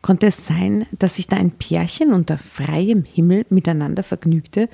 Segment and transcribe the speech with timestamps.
[0.00, 4.68] Konnte es sein, dass sich da ein Pärchen unter freiem Himmel miteinander vergnügte?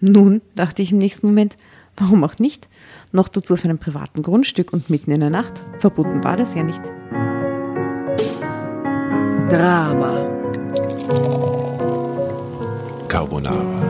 [0.00, 1.56] Nun, dachte ich im nächsten Moment,
[1.96, 2.68] warum auch nicht?
[3.12, 5.64] Noch dazu auf einem privaten Grundstück und mitten in der Nacht.
[5.78, 6.82] Verboten war das ja nicht.
[9.50, 10.22] Drama.
[13.08, 13.89] Carbonara.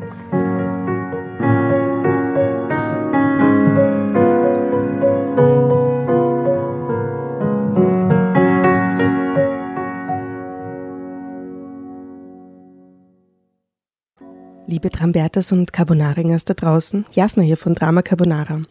[14.71, 18.61] Liebe Trambertas und Carbonaringers da draußen, Jasna hier von Drama Carbonara.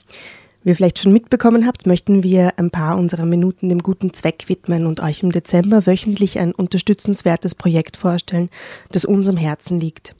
[0.63, 4.49] Wie ihr vielleicht schon mitbekommen habt, möchten wir ein paar unserer Minuten dem guten Zweck
[4.49, 8.49] widmen und euch im Dezember wöchentlich ein unterstützenswertes Projekt vorstellen,
[8.91, 10.15] das uns am Herzen liegt.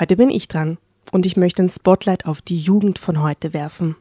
[0.00, 0.78] Heute bin ich dran
[1.10, 3.96] und ich möchte ein Spotlight auf die Jugend von heute werfen.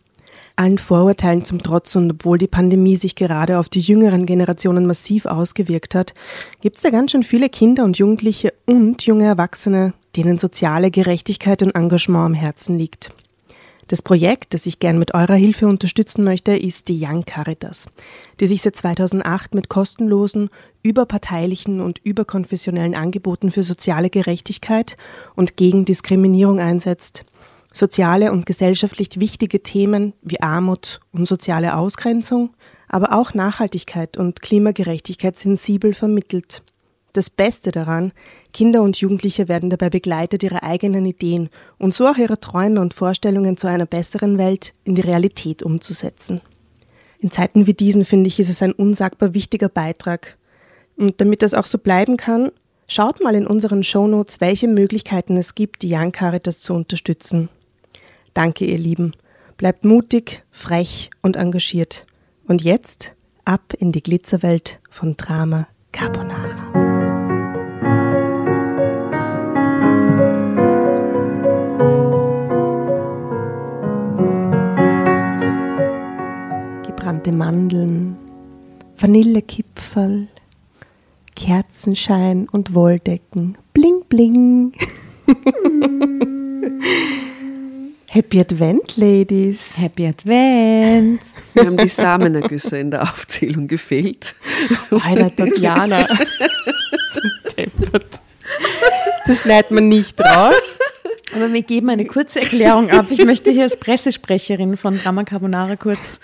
[0.56, 5.26] Allen Vorurteilen zum Trotz und obwohl die Pandemie sich gerade auf die jüngeren Generationen massiv
[5.26, 6.14] ausgewirkt hat,
[6.62, 11.62] gibt es da ganz schön viele Kinder und Jugendliche und junge Erwachsene, denen soziale Gerechtigkeit
[11.64, 13.14] und Engagement am Herzen liegt.
[13.92, 17.88] Das Projekt, das ich gern mit eurer Hilfe unterstützen möchte, ist die Young Caritas,
[18.40, 20.50] die sich seit 2008 mit kostenlosen,
[20.82, 24.96] überparteilichen und überkonfessionellen Angeboten für soziale Gerechtigkeit
[25.36, 27.26] und gegen Diskriminierung einsetzt,
[27.74, 32.52] soziale und gesellschaftlich wichtige Themen wie Armut und soziale Ausgrenzung,
[32.88, 36.64] aber auch Nachhaltigkeit und Klimagerechtigkeit sensibel vermittelt.
[37.14, 38.14] Das Beste daran,
[38.54, 42.94] Kinder und Jugendliche werden dabei begleitet, ihre eigenen Ideen und so auch ihre Träume und
[42.94, 46.40] Vorstellungen zu einer besseren Welt in die Realität umzusetzen.
[47.20, 50.38] In Zeiten wie diesen finde ich, ist es ein unsagbar wichtiger Beitrag.
[50.96, 52.52] Und damit das auch so bleiben kann,
[52.88, 57.50] schaut mal in unseren Shownotes, welche Möglichkeiten es gibt, die Young Caritas zu unterstützen.
[58.34, 59.14] Danke, ihr Lieben.
[59.58, 62.06] Bleibt mutig, frech und engagiert.
[62.48, 63.14] Und jetzt
[63.46, 66.81] ab in die Glitzerwelt von Drama Carbonara.
[77.12, 78.16] Gebrannte Mandeln,
[78.98, 80.30] Vanillekipferl,
[81.36, 83.58] Kerzenschein und Wolldecken.
[83.74, 84.72] Bling, bling.
[88.10, 89.78] Happy Advent, Ladies.
[89.78, 91.22] Happy Advent.
[91.54, 94.34] Wir haben die Samenergüsse in der Aufzählung gefehlt.
[94.92, 96.08] Highlight Tatjana.
[99.28, 100.78] Das schneidet man nicht raus.
[101.36, 103.08] Aber wir geben eine kurze Erklärung ab.
[103.10, 106.20] Ich möchte hier als Pressesprecherin von Drama Carbonara kurz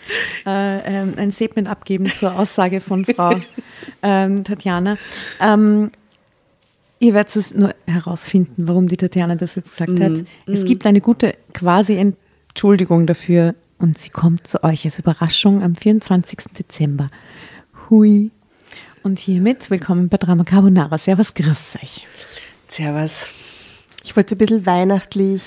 [0.46, 3.32] äh, ähm, ein Statement abgeben zur Aussage von Frau
[4.02, 4.98] ähm, Tatjana.
[5.40, 5.92] Ähm,
[7.00, 10.04] Ihr werdet es nur herausfinden, warum die Tatjana das jetzt gesagt Mhm.
[10.04, 10.26] hat.
[10.48, 11.94] Es gibt eine gute quasi
[12.50, 16.40] Entschuldigung dafür und sie kommt zu euch als Überraschung am 24.
[16.58, 17.08] Dezember.
[17.90, 18.32] Hui.
[19.04, 20.98] Und hiermit willkommen bei Drama Carbonara.
[20.98, 22.08] Servus, grüß euch.
[22.68, 23.28] Servus.
[24.08, 25.44] Ich wollte es ein bisschen weihnachtlich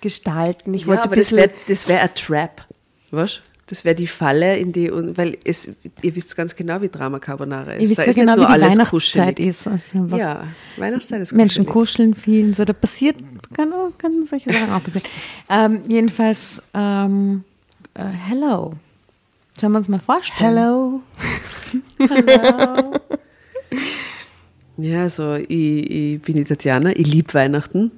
[0.00, 0.72] gestalten.
[0.72, 1.38] Ich Ja, wollte ein aber das bisschen.
[1.38, 2.66] wäre das wär ein Trap.
[3.10, 3.42] Was?
[3.66, 5.68] Das wäre die Falle, in die, weil es,
[6.00, 7.82] ihr wisst ganz genau, wie Drama Carbonara ist.
[7.82, 8.88] Ihr wisst Da ja genau, wie die Weihnachtszeit
[9.36, 9.38] kuschelig.
[9.40, 9.66] ist.
[9.68, 10.42] Also Ja,
[10.78, 12.14] Weihnachtszeit ist Menschen kuschelig.
[12.14, 13.16] kuscheln viel, so da passiert,
[13.54, 15.06] kann, kann solche Sachen auch passieren.
[15.50, 17.44] Ähm, jedenfalls, ähm,
[17.92, 18.72] äh, hello.
[19.60, 20.56] Sollen wir uns mal vorstellen?
[20.56, 21.00] Hello.
[21.98, 22.92] Hello.
[24.78, 27.90] Ja, also ich, ich bin die Tatjana, ich liebe Weihnachten,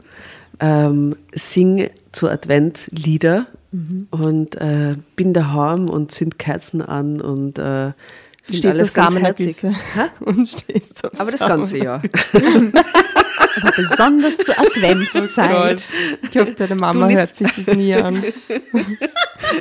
[0.60, 4.08] ähm, singe zu Advent Lieder Mhm.
[4.10, 7.92] und äh, bin daheim und zünd Kerzen an und äh,
[8.48, 9.56] Stehst alles ganz herzig.
[10.20, 12.02] Und stehst auf Aber das ganze Jahr.
[13.62, 15.82] Aber besonders zur Adventszeit.
[16.28, 18.22] Ich hoffe, deine Mama hört sich das nie an.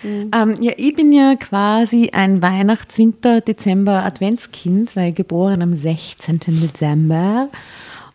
[0.00, 0.30] Traudi.
[0.32, 6.40] Ähm, ja, ich bin ja quasi ein Weihnachts-, Winter-, Dezember-, Adventskind, weil geboren am 16.
[6.46, 7.48] Dezember.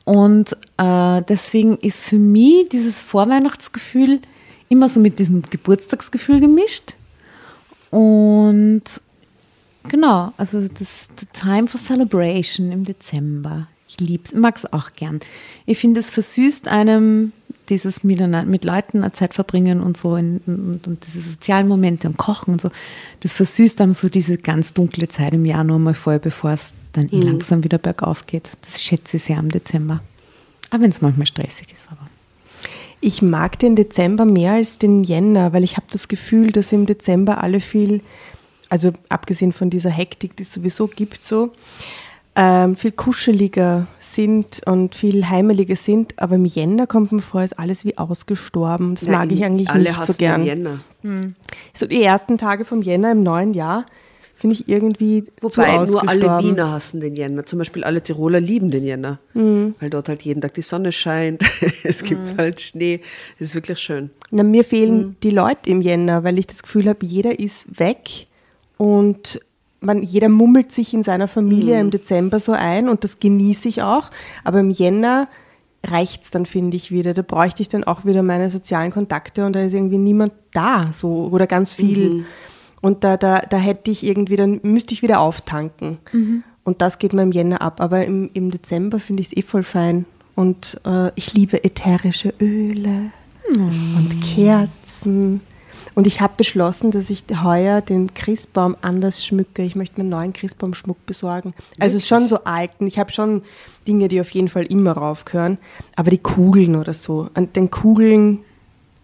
[0.05, 4.19] Und äh, deswegen ist für mich dieses Vorweihnachtsgefühl
[4.69, 6.95] immer so mit diesem Geburtstagsgefühl gemischt.
[7.89, 8.83] Und
[9.87, 13.67] genau, also das the Time for Celebration im Dezember.
[13.87, 15.19] Ich mag es auch gern.
[15.65, 17.31] Ich finde, es versüßt einem
[17.69, 22.07] dieses miteinander, mit Leuten eine Zeit verbringen und so in, und, und diese sozialen Momente
[22.07, 22.69] und Kochen und so.
[23.21, 27.09] Das versüßt einem so diese ganz dunkle Zeit im Januar mal voll, bevor es dann
[27.09, 28.51] eh langsam wieder bergauf geht.
[28.61, 30.01] Das schätze ich sehr im Dezember.
[30.71, 32.07] Auch wenn es manchmal stressig ist, aber.
[33.01, 36.85] Ich mag den Dezember mehr als den Jänner, weil ich habe das Gefühl, dass im
[36.85, 38.01] Dezember alle viel,
[38.69, 41.51] also abgesehen von dieser Hektik, die es sowieso gibt, so
[42.35, 46.13] ähm, viel kuscheliger sind und viel heimeliger sind.
[46.17, 48.95] Aber im Jänner kommt mir vor, ist alles wie ausgestorben.
[48.95, 50.41] Das mag Nein, ich eigentlich alle nicht hassen so gern.
[50.41, 50.79] den Jänner.
[51.73, 53.85] So die ersten Tage vom Jänner im neuen Jahr
[54.35, 57.45] finde ich irgendwie zu Wobei nur alle Wiener hassen den Jänner.
[57.45, 59.19] Zum Beispiel alle Tiroler lieben den Jänner.
[59.35, 59.75] Mhm.
[59.79, 61.43] Weil dort halt jeden Tag die Sonne scheint.
[61.83, 63.01] es gibt halt Schnee.
[63.37, 64.09] Es ist wirklich schön.
[64.31, 65.15] Na, mir fehlen Mhm.
[65.21, 68.25] die Leute im Jänner, weil ich das Gefühl habe, jeder ist weg
[68.77, 69.39] und
[69.85, 71.81] man, jeder mummelt sich in seiner Familie Mhm.
[71.81, 74.09] im Dezember so ein und das genieße ich auch.
[74.43, 75.27] Aber im Jänner
[75.85, 77.13] reicht es dann, finde ich, wieder.
[77.13, 80.89] Da bräuchte ich dann auch wieder meine sozialen Kontakte und da ist irgendwie niemand da
[80.93, 82.09] so oder ganz viel.
[82.09, 82.25] Mhm.
[82.81, 85.99] Und da, da, da hätte ich irgendwie, dann müsste ich wieder auftanken.
[86.11, 86.43] Mhm.
[86.65, 87.81] Und das geht mir im Jänner ab.
[87.81, 90.05] Aber im, im Dezember finde ich es eh voll fein.
[90.35, 93.11] Und äh, ich liebe ätherische Öle
[93.55, 95.41] und Kerzen.
[95.95, 99.63] Und ich habe beschlossen, dass ich heuer den Christbaum anders schmücke.
[99.63, 101.53] Ich möchte mir einen neuen Christbaumschmuck besorgen.
[101.79, 102.87] Also schon so alten.
[102.87, 103.43] Ich habe schon
[103.87, 105.57] Dinge, die auf jeden Fall immer raufgehören.
[105.95, 107.29] Aber die Kugeln oder so.
[107.33, 108.39] An den Kugeln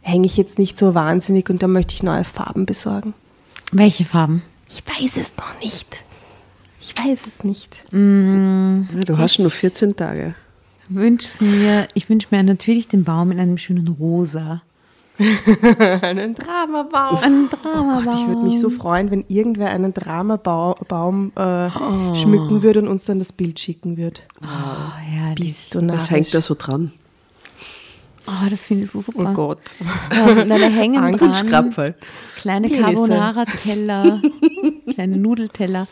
[0.01, 3.13] hänge ich jetzt nicht so wahnsinnig und da möchte ich neue Farben besorgen.
[3.71, 4.41] Welche Farben?
[4.67, 6.03] Ich weiß es noch nicht.
[6.81, 7.83] Ich weiß es nicht.
[7.91, 10.33] Ja, du hast nur 14 Tage.
[10.89, 14.63] Wünsch mir, ich wünsche mir natürlich den Baum in einem schönen Rosa.
[16.01, 17.17] Einen Dramabaum.
[17.21, 18.05] Ein Oh Dramabaum.
[18.05, 21.69] Gott, ich würde mich so freuen, wenn irgendwer einen Dramabaum äh,
[22.15, 24.21] schmücken würde und uns dann das Bild schicken würde.
[24.41, 25.35] Oh, herrlich.
[25.47, 26.93] Bist du Was hängt da so dran?
[28.27, 29.29] Oh, das finde ich so super.
[29.31, 29.75] Oh Gott.
[30.11, 31.73] Ähm, na, da hängen Angst, dran
[32.35, 32.69] kleine.
[32.69, 34.21] Carbonara-Teller,
[34.93, 35.87] kleine Nudelteller.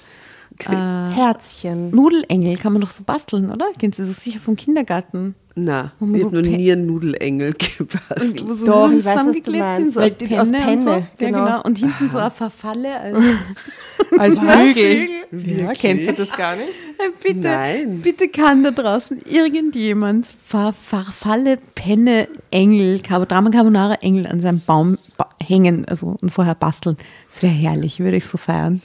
[0.65, 1.91] Äh, Herzchen.
[1.91, 3.67] Nudelengel kann man doch so basteln, oder?
[3.79, 5.35] Kennen Sie das sicher vom Kindergarten?
[5.59, 8.47] Na, ich so habe noch nie einen Nudelengel gebastelt.
[8.47, 9.79] Wo so Doch, ich weiß, was du meinst.
[9.81, 10.59] sind, so aus die- Penne, aus und so.
[10.61, 11.45] Penne, Ja, genau.
[11.45, 11.61] genau.
[11.63, 12.89] Und hinten so eine Verfalle.
[14.19, 14.73] Als Was?
[14.73, 15.57] Flügel.
[15.59, 16.69] Ja, kennst du das gar nicht?
[17.23, 18.01] bitte, Nein.
[18.01, 24.97] bitte kann da draußen irgendjemand Ver Verfalle, Penne, Engel, Drama Carbonara Engel an seinem Baum
[25.17, 26.97] ba hängen also, und vorher basteln.
[27.31, 28.81] Das wäre herrlich, würde ich so feiern.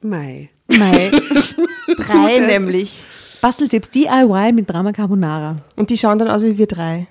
[0.00, 0.48] Mei.
[0.78, 1.10] Mei.
[1.96, 3.04] Drei nämlich.
[3.40, 5.56] Basteltipps DIY mit Drama Carbonara.
[5.76, 7.06] Und die schauen dann aus wie wir drei.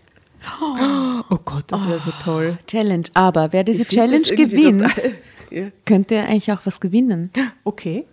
[1.30, 2.58] Oh Gott, das wäre so toll.
[2.68, 3.06] Challenge.
[3.14, 4.86] Aber wer diese Ich Challenge gewinnt,
[5.52, 5.66] Ja.
[5.86, 7.32] könnte eigentlich auch was gewinnen.
[7.64, 8.06] Okay.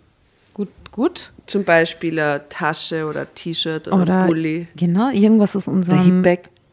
[0.54, 1.32] Gut, gut.
[1.44, 4.66] Zum Beispiel eine Tasche oder T-Shirt oder, Oder Pulli.
[4.74, 6.24] genau, irgendwas aus unserem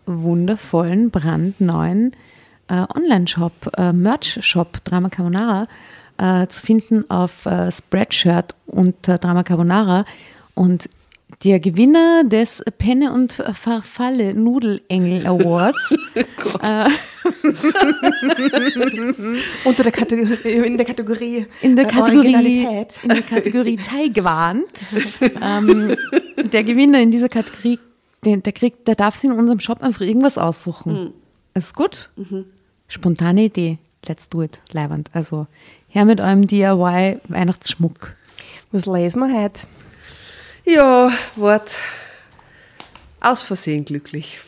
[0.06, 2.13] wundervollen, brandneuen
[2.70, 5.68] äh, Online-Shop, äh, Merch-Shop Drama Carbonara
[6.24, 10.06] äh, zu finden auf äh, Spreadshirt unter Drama Carbonara.
[10.56, 10.89] Und
[11.44, 15.94] Der Gewinner des Penne und Farfalle Nudelengel Awards.
[16.46, 16.86] Oh äh,
[19.65, 22.68] Unter der Kategorie, in der Kategorie in der Kategorie
[23.01, 24.63] in der Kategorie Taiwan.
[25.42, 25.96] ähm,
[26.51, 27.80] der Gewinner in dieser Kategorie,
[28.24, 30.94] der, der, kriegt, der darf sich in unserem Shop einfach irgendwas aussuchen.
[30.94, 31.13] Mhm.
[31.56, 32.10] Ist gut?
[32.18, 32.46] Mhm.
[32.88, 33.77] Spontane Idee.
[34.08, 34.62] Let's do it.
[34.72, 35.10] Leiband.
[35.13, 35.48] Also
[35.94, 38.14] her mit eurem DIY Weihnachtsschmuck.
[38.72, 39.68] Was lesen wir heute?
[40.66, 41.78] Ja, Wort.
[43.20, 44.40] Aus Versehen glücklich.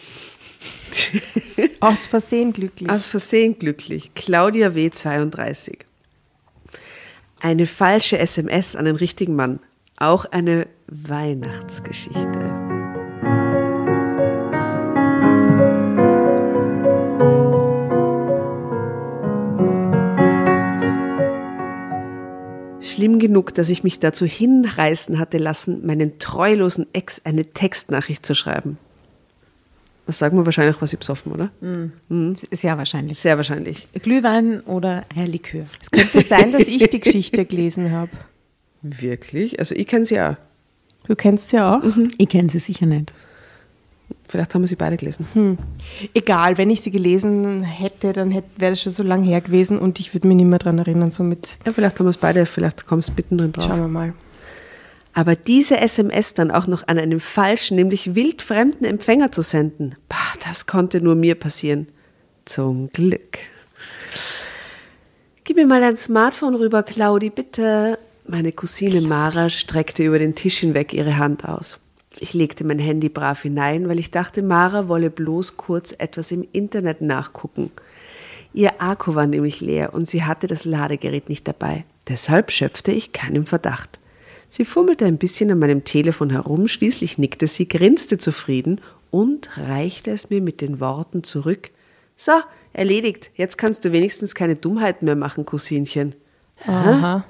[1.80, 2.90] Aus Versehen glücklich.
[2.90, 4.12] Aus Versehen glücklich.
[4.16, 4.90] Claudia W.
[4.90, 5.86] 32.
[7.40, 9.60] Eine falsche SMS an den richtigen Mann.
[9.98, 12.75] Auch eine Weihnachtsgeschichte.
[22.86, 28.36] Schlimm genug, dass ich mich dazu hinreißen hatte lassen, meinen treulosen Ex eine Textnachricht zu
[28.36, 28.78] schreiben.
[30.06, 31.50] Was sagen wir wahrscheinlich, was ich besoffen, oder?
[31.62, 31.94] Mhm.
[32.10, 32.36] Mhm.
[32.52, 33.20] Sehr wahrscheinlich.
[33.20, 33.88] Sehr wahrscheinlich.
[34.02, 35.66] Glühwein oder Herr Likör.
[35.82, 38.12] Es könnte sein, dass ich die Geschichte gelesen habe.
[38.84, 39.58] Wirklich?
[39.58, 40.36] Also ich kenne sie auch.
[41.08, 41.82] Du kennst sie auch?
[41.82, 42.12] Mhm.
[42.18, 43.14] Ich kenne sie sicher nicht.
[44.36, 45.26] Vielleicht haben wir sie beide gelesen.
[45.32, 45.58] Hm.
[46.14, 49.98] Egal, wenn ich sie gelesen hätte, dann wäre das schon so lange her gewesen und
[50.02, 51.10] ich würde mich nicht mehr daran erinnern.
[51.10, 53.64] Somit ja, vielleicht haben wir es beide, vielleicht kommst du mittendrin drauf.
[53.64, 54.14] Schauen wir mal.
[55.14, 60.18] Aber diese SMS dann auch noch an einen falschen, nämlich wildfremden Empfänger zu senden, bah,
[60.46, 61.88] das konnte nur mir passieren.
[62.44, 63.38] Zum Glück.
[65.46, 67.98] Gib mir mal dein Smartphone rüber, Claudi, bitte.
[68.28, 71.80] Meine Cousine Mara streckte über den Tisch hinweg ihre Hand aus.
[72.20, 76.48] Ich legte mein Handy brav hinein, weil ich dachte, Mara wolle bloß kurz etwas im
[76.52, 77.72] Internet nachgucken.
[78.54, 81.84] Ihr Akku war nämlich leer und sie hatte das Ladegerät nicht dabei.
[82.08, 84.00] Deshalb schöpfte ich keinen Verdacht.
[84.50, 88.80] Sie fummelte ein bisschen an meinem Telefon herum, schließlich nickte sie, grinste zufrieden
[89.12, 91.72] und reichte es mir mit den Worten zurück.
[92.16, 92.32] So,
[92.72, 93.32] erledigt.
[93.36, 96.16] Jetzt kannst du wenigstens keine Dummheiten mehr machen, Cousinchen.
[96.66, 97.26] Aha.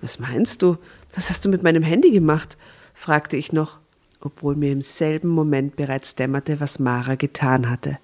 [0.00, 0.78] Was meinst du?
[1.14, 2.56] Was hast du mit meinem Handy gemacht?
[2.94, 3.78] fragte ich noch
[4.20, 7.98] obwohl mir im selben Moment bereits dämmerte, was Mara getan hatte.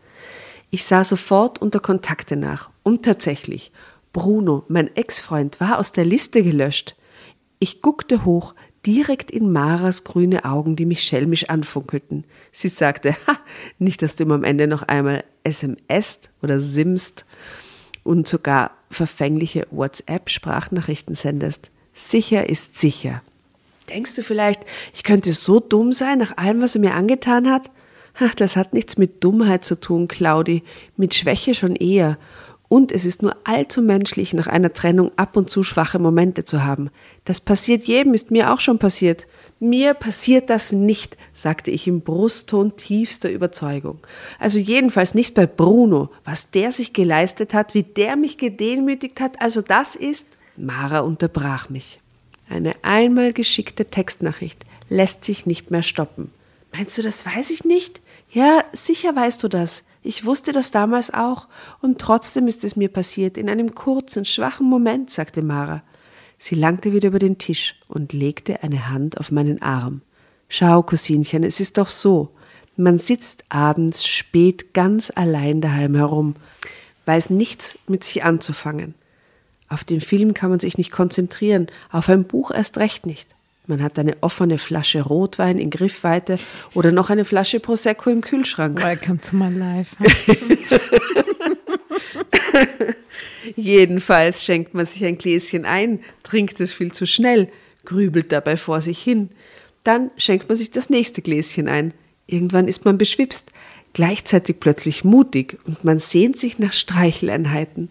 [0.71, 3.73] Ich sah sofort unter Kontakte nach und tatsächlich,
[4.13, 6.97] Bruno, mein Ex-Freund, war aus der Liste gelöscht.
[7.59, 8.55] Ich guckte hoch,
[8.85, 12.25] direkt in Maras grüne Augen, die mich schelmisch anfunkelten.
[12.51, 13.39] Sie sagte, ha,
[13.79, 17.25] nicht, dass du ihm am Ende noch einmal SMSt oder simst
[18.05, 21.71] und sogar verfängliche WhatsApp-Sprachnachrichten sendest.
[21.93, 23.23] Sicher ist sicher.
[23.89, 24.63] Denkst du vielleicht,
[24.95, 27.71] ich könnte so dumm sein nach allem, was er mir angetan hat?
[28.19, 30.63] Ach, das hat nichts mit Dummheit zu tun, Claudi,
[30.97, 32.19] mit Schwäche schon eher.
[32.69, 36.65] Und es ist nur allzu menschlich, nach einer Trennung ab und zu schwache Momente zu
[36.65, 36.89] haben.
[37.25, 39.27] Das passiert jedem, ist mir auch schon passiert.
[39.61, 43.99] Mir passiert das nicht, sagte ich im Brustton tiefster Überzeugung.
[44.39, 46.11] Also jedenfalls nicht bei Bruno.
[46.25, 50.27] Was der sich geleistet hat, wie der mich gedemütigt hat, also das ist.
[50.57, 51.99] Mara unterbrach mich.
[52.53, 56.31] Eine einmal geschickte Textnachricht lässt sich nicht mehr stoppen.
[56.71, 58.03] Meinst du, das weiß ich nicht?
[58.31, 59.85] Ja, sicher weißt du das.
[60.03, 61.49] Ich wusste das damals auch,
[61.81, 65.83] und trotzdem ist es mir passiert, in einem kurzen, schwachen Moment, sagte Mara.
[66.37, 70.03] Sie langte wieder über den Tisch und legte eine Hand auf meinen Arm.
[70.51, 72.35] Schau, Cousinchen, es ist doch so.
[72.77, 76.37] Man sitzt abends spät ganz allein daheim herum,
[77.07, 78.95] weiß nichts mit sich anzufangen.
[79.73, 83.35] Auf den Film kann man sich nicht konzentrieren, auf ein Buch erst recht nicht.
[83.67, 86.39] Man hat eine offene Flasche Rotwein in Griffweite
[86.75, 88.83] oder noch eine Flasche Prosecco im Kühlschrank.
[88.83, 89.97] Welcome to my life.
[93.57, 97.49] Jedenfalls schenkt man sich ein Gläschen ein, trinkt es viel zu schnell,
[97.87, 99.31] grübelt dabei vor sich hin.
[99.85, 101.95] Dann schenkt man sich das nächste Gläschen ein.
[102.27, 103.51] Irgendwann ist man beschwipst,
[103.95, 107.89] gleichzeitig plötzlich mutig und man sehnt sich nach Streicheleinheiten.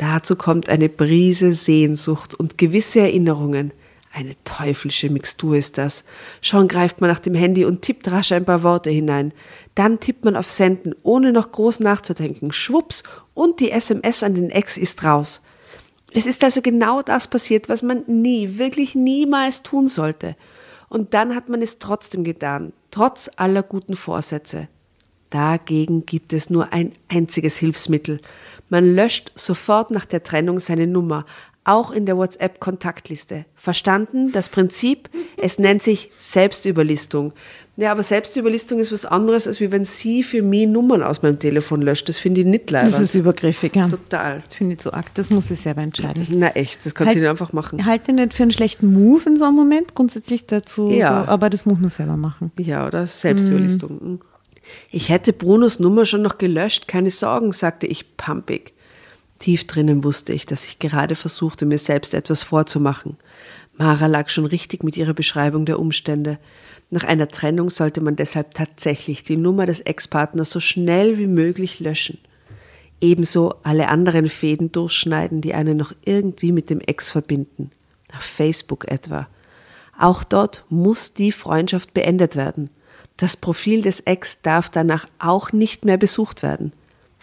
[0.00, 3.70] Dazu kommt eine Brise Sehnsucht und gewisse Erinnerungen.
[4.10, 6.06] Eine teuflische Mixtur ist das.
[6.40, 9.34] Schon greift man nach dem Handy und tippt rasch ein paar Worte hinein.
[9.74, 12.50] Dann tippt man auf Senden, ohne noch groß nachzudenken.
[12.50, 13.02] Schwupps,
[13.34, 15.42] und die SMS an den Ex ist raus.
[16.14, 20.34] Es ist also genau das passiert, was man nie, wirklich niemals tun sollte.
[20.88, 24.68] Und dann hat man es trotzdem getan, trotz aller guten Vorsätze.
[25.28, 28.20] Dagegen gibt es nur ein einziges Hilfsmittel.
[28.70, 31.26] Man löscht sofort nach der Trennung seine Nummer,
[31.64, 33.44] auch in der WhatsApp-Kontaktliste.
[33.54, 34.32] Verstanden?
[34.32, 37.32] Das Prinzip, es nennt sich Selbstüberlistung.
[37.76, 41.82] Ja, aber Selbstüberlistung ist was anderes, als wenn sie für mich Nummern aus meinem Telefon
[41.82, 42.08] löscht.
[42.08, 42.90] Das finde ich nicht leider.
[42.90, 43.88] Das ist übergriffig, ja.
[43.88, 44.42] Total.
[44.46, 45.12] Das finde ich zu arg.
[45.14, 46.26] Das muss sie selber entscheiden.
[46.30, 47.84] Na echt, das kann Halt- sie nicht einfach machen.
[47.84, 50.90] Halte nicht für einen schlechten Move in so einem Moment, grundsätzlich dazu.
[50.90, 51.24] Ja.
[51.24, 52.52] So, aber das muss man selber machen.
[52.58, 53.90] Ja, oder Selbstüberlistung.
[54.02, 54.20] Mhm.
[54.90, 58.72] Ich hätte Brunos Nummer schon noch gelöscht, keine Sorgen, sagte ich pampig.
[59.38, 63.16] Tief drinnen wusste ich, dass ich gerade versuchte, mir selbst etwas vorzumachen.
[63.76, 66.38] Mara lag schon richtig mit ihrer Beschreibung der Umstände.
[66.90, 71.80] Nach einer Trennung sollte man deshalb tatsächlich die Nummer des Ex-Partners so schnell wie möglich
[71.80, 72.18] löschen.
[73.00, 77.70] Ebenso alle anderen Fäden durchschneiden, die einen noch irgendwie mit dem Ex verbinden.
[78.14, 79.26] Auf Facebook etwa.
[79.98, 82.68] Auch dort muss die Freundschaft beendet werden.
[83.20, 86.72] Das Profil des Ex darf danach auch nicht mehr besucht werden.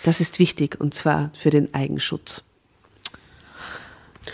[0.04, 2.44] Das ist wichtig und zwar für den Eigenschutz.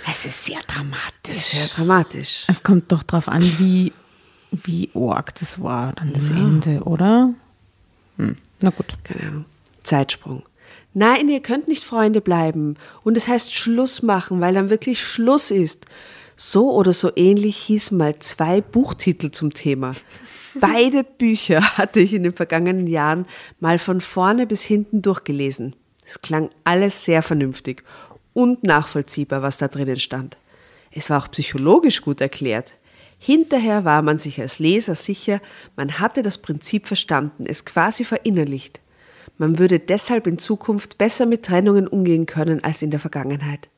[0.09, 1.37] Es ist sehr dramatisch.
[1.37, 2.43] Sehr dramatisch.
[2.49, 3.93] Es kommt doch drauf an, wie,
[4.51, 7.33] wie arg das war, dann das Ende, oder?
[8.17, 8.35] Hm.
[8.59, 8.97] Na gut.
[9.05, 9.45] Keine Ahnung.
[9.83, 10.43] Zeitsprung.
[10.93, 12.75] Nein, ihr könnt nicht Freunde bleiben.
[13.05, 15.85] Und es heißt Schluss machen, weil dann wirklich Schluss ist.
[16.35, 19.91] So oder so ähnlich hießen mal zwei Buchtitel zum Thema.
[20.55, 23.25] Beide Bücher hatte ich in den vergangenen Jahren
[23.59, 25.75] mal von vorne bis hinten durchgelesen.
[26.05, 27.83] Es klang alles sehr vernünftig
[28.33, 30.37] und nachvollziehbar, was da drinnen stand.
[30.91, 32.71] Es war auch psychologisch gut erklärt.
[33.17, 35.39] Hinterher war man sich als Leser sicher,
[35.77, 38.81] man hatte das Prinzip verstanden, es quasi verinnerlicht.
[39.37, 43.69] Man würde deshalb in Zukunft besser mit Trennungen umgehen können als in der Vergangenheit.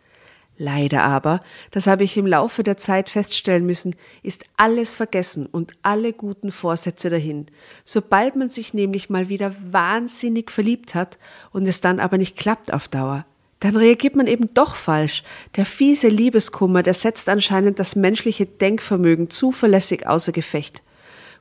[0.57, 5.73] Leider aber, das habe ich im Laufe der Zeit feststellen müssen, ist alles vergessen und
[5.81, 7.47] alle guten Vorsätze dahin.
[7.83, 11.17] Sobald man sich nämlich mal wieder wahnsinnig verliebt hat
[11.51, 13.25] und es dann aber nicht klappt auf Dauer,
[13.59, 15.23] dann reagiert man eben doch falsch.
[15.57, 20.83] Der fiese Liebeskummer, der setzt anscheinend das menschliche Denkvermögen zuverlässig außer Gefecht.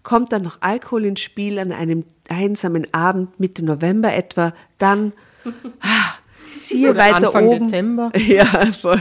[0.02, 5.12] Kommt dann noch Alkohol ins Spiel an einem einsamen Abend Mitte November etwa, dann
[5.80, 6.14] ah,
[6.56, 7.64] siehe Oder weiter Anfang oben.
[7.66, 8.12] Dezember.
[8.18, 8.44] Ja,
[8.80, 9.00] voll.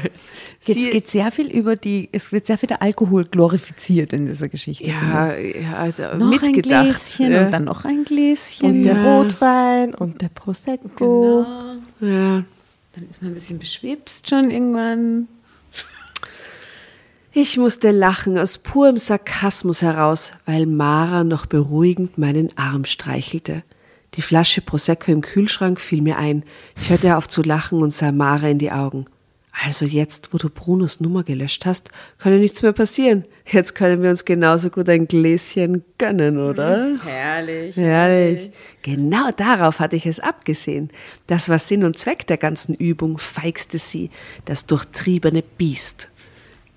[0.66, 4.28] Jetzt Siehe- geht sehr viel über die, es wird sehr viel der Alkohol glorifiziert in
[4.28, 4.86] dieser Geschichte.
[4.86, 6.56] ja, ja, also noch mitgedacht.
[6.56, 7.46] ein Gläschen ja.
[7.46, 8.66] und dann noch ein Gläschen.
[8.70, 9.18] Und der Ja.
[9.18, 11.46] Rotwein und der Prosecco.
[12.00, 12.44] ja.
[12.96, 15.28] Dann ist man ein bisschen beschwipst schon irgendwann.
[17.32, 23.64] Ich musste lachen aus purem Sarkasmus heraus, weil Mara noch beruhigend meinen Arm streichelte.
[24.16, 26.44] Die Flasche Prosecco im Kühlschrank fiel mir ein.
[26.80, 29.06] Ich hörte auf zu lachen und sah Mara in die Augen.
[29.66, 33.26] Also jetzt, wo du Brunos Nummer gelöscht hast, kann ja nichts mehr passieren.
[33.46, 36.96] Jetzt können wir uns genauso gut ein Gläschen gönnen, oder?
[37.06, 37.76] Herrlich.
[37.76, 38.52] Herrlich.
[38.82, 40.90] Genau darauf hatte ich es abgesehen.
[41.28, 44.10] Das war Sinn und Zweck der ganzen Übung, feixte sie,
[44.46, 46.10] das durchtriebene Biest.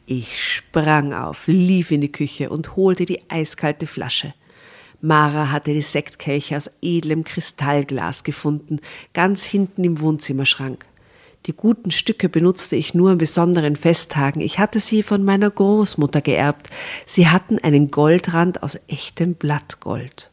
[0.04, 4.34] Ich sprang auf, lief in die Küche und holte die eiskalte Flasche.
[5.00, 8.80] Mara hatte die Sektkelche aus edlem Kristallglas gefunden,
[9.12, 10.86] ganz hinten im Wohnzimmerschrank.
[11.46, 14.40] Die guten Stücke benutzte ich nur an besonderen Festtagen.
[14.40, 16.68] Ich hatte sie von meiner Großmutter geerbt.
[17.06, 20.32] Sie hatten einen Goldrand aus echtem Blattgold.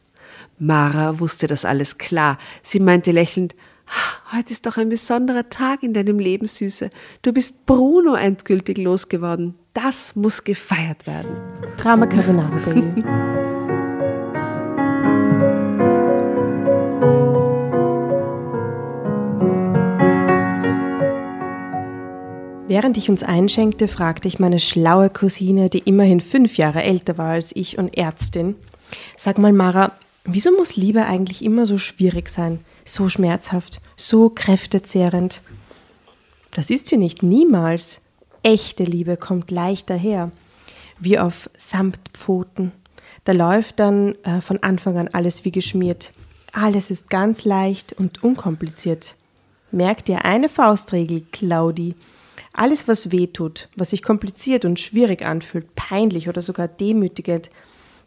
[0.58, 2.38] Mara wusste das alles klar.
[2.62, 3.54] Sie meinte lächelnd,
[3.86, 6.90] "Ah, heute ist doch ein besonderer Tag in deinem Leben, Süße.
[7.22, 9.54] Du bist Bruno endgültig losgeworden.
[9.72, 11.30] Das muss gefeiert werden.
[11.76, 13.04] Drama Carbonara Baby.
[22.66, 27.32] Während ich uns einschenkte, fragte ich meine schlaue Cousine, die immerhin fünf Jahre älter war
[27.32, 28.56] als ich und Ärztin,
[29.18, 29.92] sag mal Mara,
[30.24, 35.42] wieso muss Liebe eigentlich immer so schwierig sein, so schmerzhaft, so kräftezehrend?
[36.52, 38.00] Das ist sie nicht, niemals.
[38.42, 40.30] Echte Liebe kommt leicht daher,
[40.98, 42.72] wie auf Samtpfoten.
[43.24, 46.12] Da läuft dann äh, von Anfang an alles wie geschmiert.
[46.52, 49.16] Alles ist ganz leicht und unkompliziert.
[49.70, 51.94] Merk dir eine Faustregel, Claudi.
[52.56, 57.50] Alles, was weh tut, was sich kompliziert und schwierig anfühlt, peinlich oder sogar demütigend,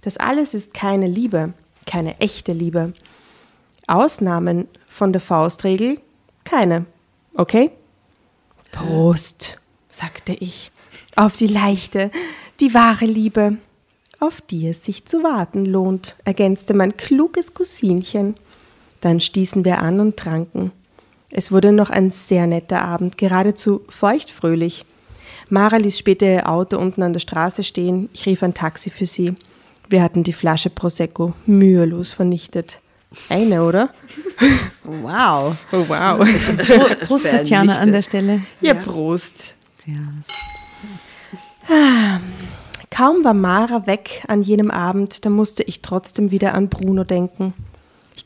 [0.02, 1.54] das alles ist keine Liebe,
[1.86, 2.94] keine echte Liebe.
[3.88, 6.00] Ausnahmen von der Faustregel?
[6.46, 6.86] Keine.
[7.34, 7.72] Okay?
[8.72, 10.72] Prost, sagte ich,
[11.18, 12.10] auf die leichte,
[12.62, 13.58] die wahre Liebe,
[14.20, 18.36] auf die es sich zu warten lohnt, ergänzte mein kluges Cousinchen.
[19.02, 20.72] Dann stießen wir an und tranken.
[21.30, 24.86] Es wurde noch ein sehr netter Abend, geradezu feuchtfröhlich.
[25.50, 28.10] Mara ließ später ihr Auto unten an der Straße stehen.
[28.14, 29.36] Ich rief ein Taxi für sie.
[29.90, 32.82] Wir hatten die Flasche Prosecco mühelos vernichtet.
[33.30, 33.90] Eine, oder?
[34.90, 35.58] Wow.
[35.74, 36.26] Oh, wow.
[37.08, 38.42] Prost, Tatjana, an der Stelle.
[38.62, 39.56] Ja, Prost.
[39.86, 39.98] Ja.
[42.90, 47.54] Kaum war Mara weg an jenem Abend, da musste ich trotzdem wieder an Bruno denken.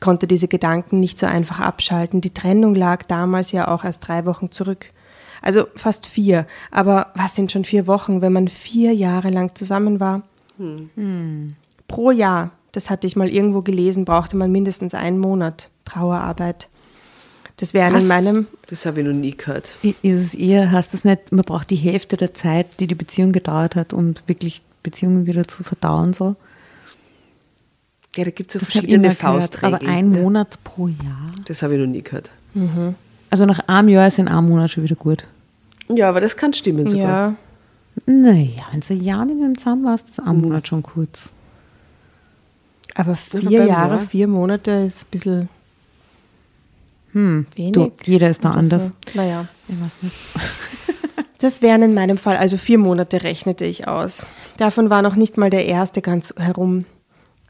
[0.02, 2.22] Ich konnte diese Gedanken nicht so einfach abschalten.
[2.22, 4.88] Die Trennung lag damals ja auch erst drei Wochen zurück.
[5.44, 6.48] Also fast vier.
[6.72, 10.24] Aber was sind schon vier Wochen, wenn man vier Jahre lang zusammen war?
[10.58, 11.56] Hm.
[11.88, 16.68] Pro Jahr, das hatte ich mal irgendwo gelesen, brauchte man mindestens einen Monat Trauerarbeit.
[17.58, 18.48] Das wäre in meinem.
[18.70, 19.76] Das habe ich noch nie gehört.
[19.84, 23.34] Ist es eher, heißt das nicht, man braucht die Hälfte der Zeit, die die Beziehung
[23.34, 26.36] gedauert hat, um wirklich Beziehungen wieder zu verdauen, so?
[28.16, 29.76] Ja, da gibt es so das verschiedene Faustregeln.
[29.76, 31.34] aber ein Monat pro Jahr?
[31.46, 32.32] Das habe ich noch nie gehört.
[32.54, 32.96] Mhm.
[33.30, 35.26] Also nach einem Jahr ist in einem Monat schon wieder gut.
[35.88, 37.08] Ja, aber das kann stimmen sogar.
[37.08, 37.36] Ja.
[38.06, 40.42] Naja, wenn du ein Jahr mit dem zusammen warst, ist ein mhm.
[40.42, 41.32] Monat schon kurz.
[42.96, 44.00] Aber vier Jahre, Jahr.
[44.00, 45.50] vier Monate ist ein bisschen
[47.14, 47.74] hm, wenig.
[47.74, 48.88] Du, jeder ist da anders.
[48.88, 48.94] So.
[49.14, 49.48] Naja.
[49.68, 50.16] Ich weiß nicht.
[51.38, 54.28] Das wären in meinem Fall also vier Monate, rechnete ich aus.
[54.58, 56.86] Davon war noch nicht mal der erste ganz herum.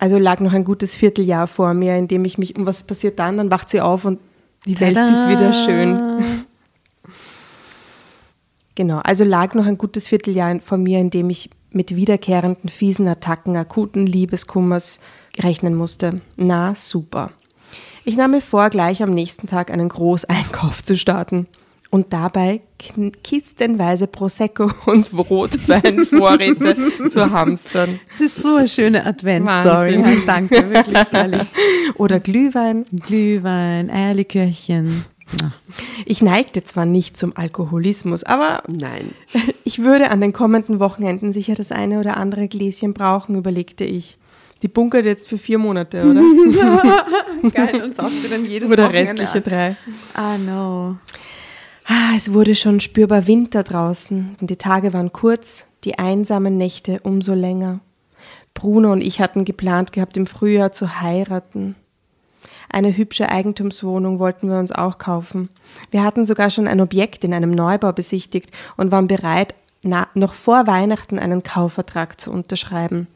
[0.01, 3.19] Also lag noch ein gutes Vierteljahr vor mir, in dem ich mich, und was passiert
[3.19, 3.37] dann?
[3.37, 4.19] Dann wacht sie auf und
[4.65, 4.95] die Tada.
[4.95, 6.43] Welt ist wieder schön.
[8.73, 13.07] genau, also lag noch ein gutes Vierteljahr vor mir, in dem ich mit wiederkehrenden fiesen
[13.07, 14.99] Attacken akuten Liebeskummers
[15.37, 16.21] rechnen musste.
[16.35, 17.29] Na, super.
[18.03, 21.45] Ich nahm mir vor, gleich am nächsten Tag einen Großeinkauf zu starten
[21.91, 22.61] und dabei
[23.21, 26.75] kistenweise Prosecco und Rotweinvorräte
[27.09, 27.99] zu hamstern.
[28.09, 30.03] Das ist so eine schöne Adventsstory.
[30.25, 31.47] Danke, wirklich ehrlich.
[31.95, 32.85] Oder Glühwein.
[33.05, 35.05] Glühwein, Eierlikörchen.
[36.05, 39.13] Ich neigte zwar nicht zum Alkoholismus, aber nein.
[39.63, 44.17] Ich würde an den kommenden Wochenenden sicher das eine oder andere Gläschen brauchen, überlegte ich.
[44.63, 47.05] Die bunkert jetzt für vier Monate, oder?
[47.53, 49.75] Geil, und saugt sie dann jedes Oder Wochenende restliche drei.
[50.13, 50.97] Ah, no.
[51.85, 54.35] Ah, es wurde schon spürbar Winter draußen.
[54.41, 57.79] Die Tage waren kurz, die einsamen Nächte umso länger.
[58.53, 61.75] Bruno und ich hatten geplant gehabt, im Frühjahr zu heiraten.
[62.69, 65.49] Eine hübsche Eigentumswohnung wollten wir uns auch kaufen.
[65.89, 70.67] Wir hatten sogar schon ein Objekt in einem Neubau besichtigt und waren bereit, noch vor
[70.67, 73.07] Weihnachten einen Kaufvertrag zu unterschreiben.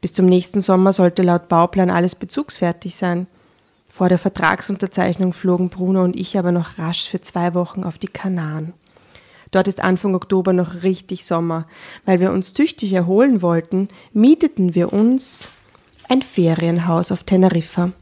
[0.00, 3.26] Bis zum nächsten Sommer sollte laut Bauplan alles bezugsfertig sein.
[3.96, 8.08] Vor der Vertragsunterzeichnung flogen Bruno und ich aber noch rasch für zwei Wochen auf die
[8.08, 8.74] Kanaren.
[9.52, 11.66] Dort ist Anfang Oktober noch richtig Sommer.
[12.04, 15.48] Weil wir uns tüchtig erholen wollten, mieteten wir uns
[16.10, 17.92] ein Ferienhaus auf Teneriffa,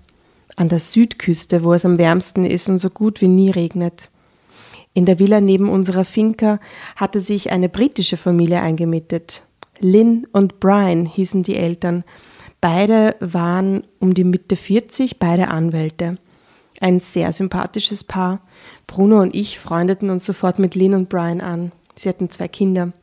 [0.57, 4.11] an der Südküste, wo es am wärmsten ist und so gut wie nie regnet.
[4.94, 6.59] In der Villa neben unserer Finca
[6.96, 9.44] hatte sich eine britische Familie eingemietet.
[9.78, 12.02] Lynn und Brian hießen die Eltern.
[12.64, 16.14] Beide waren um die Mitte 40, beide Anwälte.
[16.81, 18.40] Ein sehr sympathisches Paar.
[18.87, 21.72] Bruno und ich freundeten uns sofort mit Lynn und Brian an.
[21.94, 22.94] Sie hatten zwei Kinder.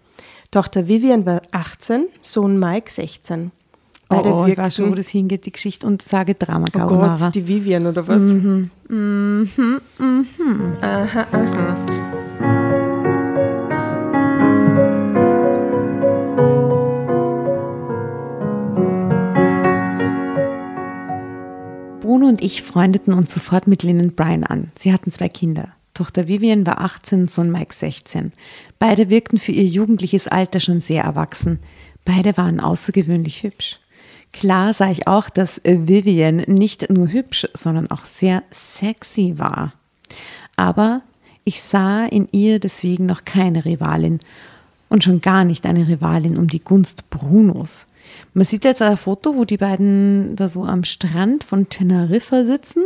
[0.50, 3.52] Tochter Vivian war 18, Sohn Mike 16.
[4.10, 6.88] Beide oh, oh ich weiß schon, wo das hingeht, die Geschichte und sage Drama Oh
[6.88, 8.20] Gott, die Vivian oder was?
[8.20, 8.72] Mhm.
[8.90, 9.82] Mhm.
[10.00, 10.78] Mhm.
[10.82, 12.11] Aha, aha.
[22.32, 24.72] Und ich freundeten uns sofort mit Lynn und Brian an.
[24.80, 25.74] Sie hatten zwei Kinder.
[25.94, 28.32] Tochter Vivian war 18, Sohn Mike 16.
[28.80, 31.60] Beide wirkten für ihr jugendliches Alter schon sehr erwachsen.
[32.06, 33.80] Beide waren außergewöhnlich hübsch.
[34.32, 39.74] Klar sah ich auch, dass Vivian nicht nur hübsch, sondern auch sehr sexy war.
[40.56, 41.02] Aber
[41.44, 44.20] ich sah in ihr deswegen noch keine Rivalin
[44.88, 47.88] und schon gar nicht eine Rivalin um die Gunst Brunos.
[48.34, 52.84] Man sieht jetzt ein Foto, wo die beiden da so am Strand von Teneriffa sitzen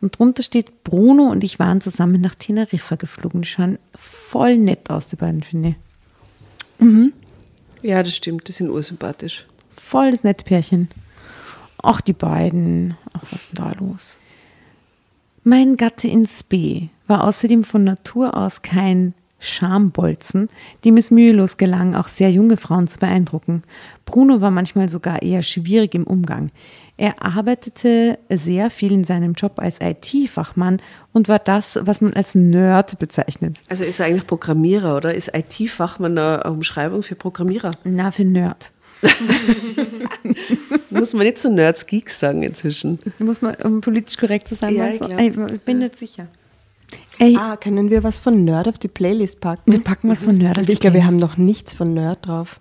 [0.00, 3.42] und drunter steht Bruno und ich waren zusammen nach Teneriffa geflogen.
[3.42, 6.84] Die schauen voll nett aus, die beiden, finde ich.
[6.84, 7.12] Mhm.
[7.82, 9.46] Ja, das stimmt, die sind ursympathisch.
[9.76, 10.88] Voll das nette Pärchen.
[11.82, 12.96] Ach, die beiden.
[13.12, 14.18] Ach, was ist denn da los?
[15.44, 20.48] Mein Gatte in Spee war außerdem von Natur aus kein Schambolzen,
[20.84, 23.62] dem es mühelos gelang, auch sehr junge Frauen zu beeindrucken.
[24.04, 26.50] Bruno war manchmal sogar eher schwierig im Umgang.
[26.96, 32.34] Er arbeitete sehr viel in seinem Job als IT-Fachmann und war das, was man als
[32.34, 33.56] Nerd bezeichnet.
[33.68, 37.70] Also ist er eigentlich Programmierer oder ist IT-Fachmann eine Umschreibung für Programmierer?
[37.84, 38.72] Na, für Nerd.
[40.90, 42.98] Muss man nicht so Nerds Geeks sagen inzwischen.
[43.20, 44.74] Muss man, um politisch korrekt zu sein?
[44.74, 46.26] Ja, ich, ich bin nicht sicher.
[47.18, 47.36] Ey.
[47.36, 49.72] Ah, können wir was von Nerd auf die Playlist packen?
[49.72, 52.26] Wir packen was von Nerd auf die Ich glaube, wir haben noch nichts von Nerd
[52.26, 52.60] drauf.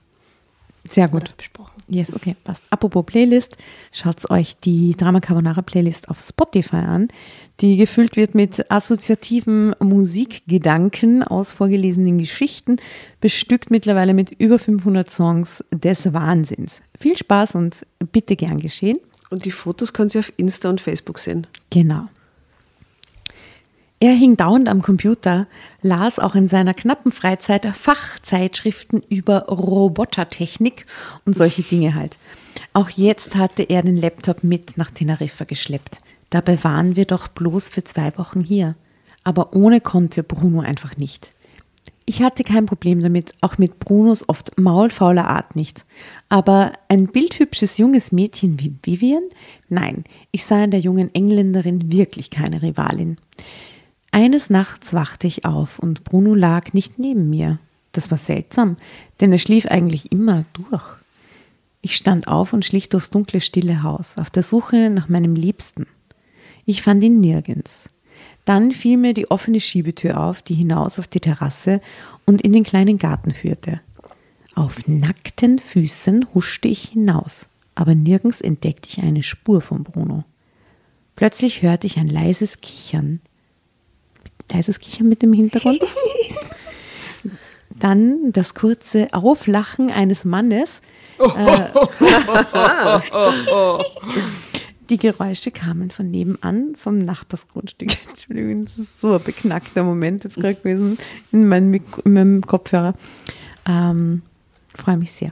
[0.89, 1.35] Sehr gut.
[1.35, 1.71] besprochen.
[1.89, 2.63] Yes, okay, passt.
[2.69, 3.57] Apropos Playlist,
[3.91, 7.07] schaut euch die Drama Carbonara Playlist auf Spotify an,
[7.61, 12.77] die gefüllt wird mit assoziativen Musikgedanken aus vorgelesenen Geschichten,
[13.21, 16.81] bestückt mittlerweile mit über 500 Songs des Wahnsinns.
[16.99, 18.99] Viel Spaß und bitte gern geschehen.
[19.29, 21.47] Und die Fotos können Sie auf Insta und Facebook sehen.
[21.69, 22.05] Genau.
[23.99, 25.47] Er hing dauernd am Computer,
[25.81, 30.85] las auch in seiner knappen Freizeit Fachzeitschriften über Robotertechnik
[31.25, 32.19] und solche Dinge halt.
[32.73, 35.99] Auch jetzt hatte er den Laptop mit nach Teneriffa geschleppt.
[36.29, 38.75] Dabei waren wir doch bloß für zwei Wochen hier.
[39.23, 41.31] Aber ohne konnte Bruno einfach nicht.
[42.05, 45.85] Ich hatte kein Problem damit, auch mit Brunos oft maulfauler Art nicht.
[46.29, 49.23] Aber ein bildhübsches junges Mädchen wie Vivian?
[49.67, 53.17] Nein, ich sah in der jungen Engländerin wirklich keine Rivalin.
[54.11, 57.59] Eines Nachts wachte ich auf und Bruno lag nicht neben mir.
[57.91, 58.77] Das war seltsam,
[59.19, 60.97] denn er schlief eigentlich immer durch.
[61.81, 65.87] Ich stand auf und schlich durchs dunkle, stille Haus, auf der Suche nach meinem Liebsten.
[66.65, 67.89] Ich fand ihn nirgends.
[68.45, 71.81] Dann fiel mir die offene Schiebetür auf, die hinaus auf die Terrasse
[72.25, 73.81] und in den kleinen Garten führte.
[74.55, 80.23] Auf nackten Füßen huschte ich hinaus, aber nirgends entdeckte ich eine Spur von Bruno.
[81.15, 83.21] Plötzlich hörte ich ein leises Kichern
[84.51, 85.81] leises Kichern mit dem Hintergrund.
[87.79, 90.81] Dann das kurze Auflachen eines Mannes.
[91.19, 91.69] Äh,
[94.89, 97.89] die Geräusche kamen von nebenan, vom Nachbarsgrundstück.
[98.09, 100.97] Entschuldigung, das ist so ein beknackter Moment jetzt gerade gewesen
[101.31, 102.95] in meinem, in meinem Kopfhörer.
[103.67, 104.23] Ähm,
[104.75, 105.31] Freue mich sehr.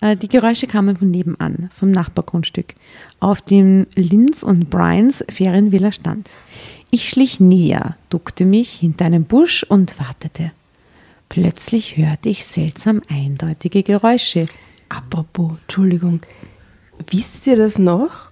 [0.00, 2.74] Äh, die Geräusche kamen von nebenan, vom Nachbargrundstück,
[3.20, 6.30] auf dem Linz und Bryans Ferienvilla stand.
[6.90, 10.52] Ich schlich näher, duckte mich hinter einem Busch und wartete.
[11.28, 14.46] Plötzlich hörte ich seltsam eindeutige Geräusche.
[14.88, 16.20] Apropos, Entschuldigung,
[17.10, 18.28] wisst ihr das noch?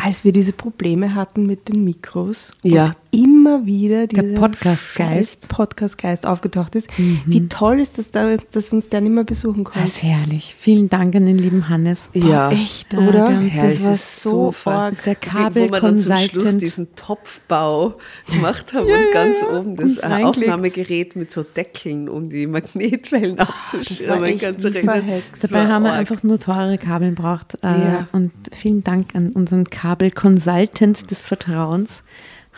[0.00, 2.92] als wir diese Probleme hatten mit den Mikros ja.
[3.10, 6.88] Immer wieder dieser Podcast-Geist Podcast aufgetaucht ist.
[6.98, 7.22] Mhm.
[7.26, 9.84] Wie toll ist das, da, dass uns der nicht mehr besuchen kommt.
[9.84, 10.54] Das ist herrlich.
[10.58, 12.08] Vielen Dank an den lieben Hannes.
[12.12, 12.50] Boah, ja.
[12.50, 13.30] Echt, oder?
[13.30, 15.02] Ja, das war so arg.
[15.04, 17.94] Der Kabel Wo wir dann zum Schluss diesen Topfbau
[18.26, 23.38] gemacht haben ja, und ganz ja, oben das Aufnahmegerät mit so Deckeln, um die Magnetwellen
[23.38, 24.38] abzuschirmen.
[24.38, 27.58] Dabei haben wir einfach nur teure Kabel gebraucht.
[27.62, 30.00] Äh, und vielen Dank an unseren Kabel.
[30.00, 32.02] Kabel-Consultant des Vertrauens,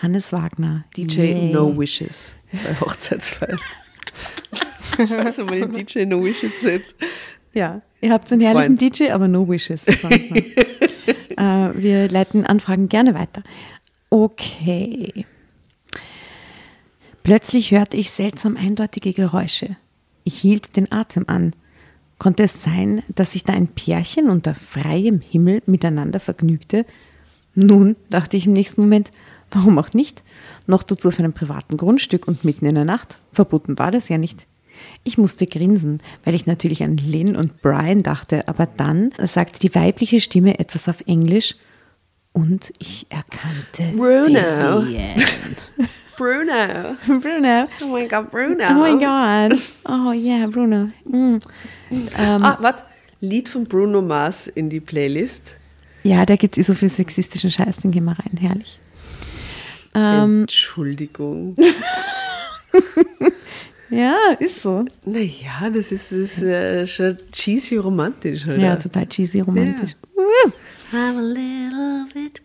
[0.02, 0.84] Hannes Wagner.
[0.96, 1.52] DJ Yay.
[1.52, 3.58] No Wishes bei Hochzeitsfeiern.
[4.96, 6.96] Scheiße, mal den DJ No Wishes jetzt.
[7.54, 8.98] Ja, ihr habt einen herrlichen Freund.
[8.98, 9.86] DJ, aber No Wishes.
[9.86, 9.94] äh,
[11.36, 13.42] wir leiten Anfragen gerne weiter.
[14.10, 15.24] Okay.
[17.22, 19.76] Plötzlich hörte ich seltsam eindeutige Geräusche.
[20.24, 21.52] Ich hielt den Atem an.
[22.18, 26.86] Konnte es sein, dass sich da ein Pärchen unter freiem Himmel miteinander vergnügte
[27.54, 29.10] nun, dachte ich im nächsten Moment,
[29.52, 30.22] warum auch nicht?
[30.66, 33.18] Noch dazu auf einem privaten Grundstück und mitten in der Nacht.
[33.32, 34.46] Verboten war das ja nicht.
[35.04, 39.74] Ich musste grinsen, weil ich natürlich an Lynn und Brian dachte, aber dann sagte die
[39.74, 41.56] weibliche Stimme etwas auf Englisch
[42.32, 44.82] und ich erkannte Bruno.
[46.16, 46.96] Bruno.
[47.06, 47.68] Bruno.
[47.82, 48.64] Oh mein Gott, Bruno.
[48.70, 49.58] Oh mein Gott.
[49.88, 50.90] Oh yeah, Bruno.
[51.04, 51.38] Mm.
[51.90, 52.84] Um, ah, warte.
[53.20, 55.56] Lied von Bruno Mars in die Playlist.
[56.02, 58.80] Ja, da gibt es eh so viel sexistischen Scheiß, den gehen wir rein, herrlich.
[59.94, 61.56] Ähm, Entschuldigung.
[63.90, 64.84] ja, ist so.
[65.04, 68.58] Naja, das ist, das ist äh, schon cheesy romantisch, oder?
[68.58, 69.92] Ja, total cheesy romantisch.
[70.16, 70.52] Ja.
[70.92, 72.42] I'm a little bit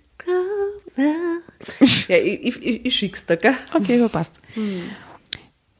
[2.08, 3.56] ja, ich, ich, ich schick's dir, gell?
[3.74, 4.32] Okay, so passt.
[4.54, 4.84] Hm.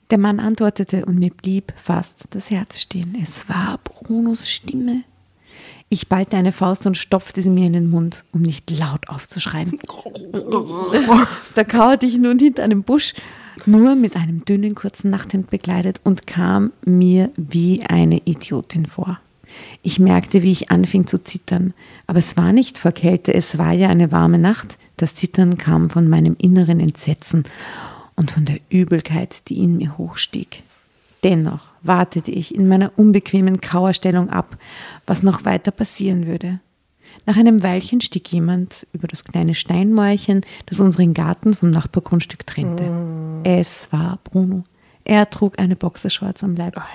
[0.10, 3.18] Der Mann antwortete und mir blieb fast das Herz stehen.
[3.22, 5.04] Es war Brunos Stimme.
[5.90, 9.80] Ich ballte eine Faust und stopfte sie mir in den Mund, um nicht laut aufzuschreien.
[11.56, 13.14] da kauerte ich nun hinter einem Busch,
[13.66, 19.20] nur mit einem dünnen, kurzen Nachthemd bekleidet und kam mir wie eine Idiotin vor.
[19.82, 21.74] Ich merkte, wie ich anfing zu zittern,
[22.06, 24.78] aber es war nicht vor Kälte, es war ja eine warme Nacht.
[24.98, 27.44] Das Zittern kam von meinem inneren Entsetzen
[28.16, 30.64] und von der Übelkeit, die in mir hochstieg.
[31.24, 34.58] Dennoch wartete ich in meiner unbequemen Kauerstellung ab,
[35.06, 36.60] was noch weiter passieren würde.
[37.26, 42.84] Nach einem Weilchen stieg jemand über das kleine Steinmäuerchen, das unseren Garten vom Nachbargrundstück trennte.
[42.84, 43.42] Mm.
[43.44, 44.64] Es war Bruno.
[45.04, 46.78] Er trug eine Boxershorts am Leib.
[46.78, 46.88] Alter.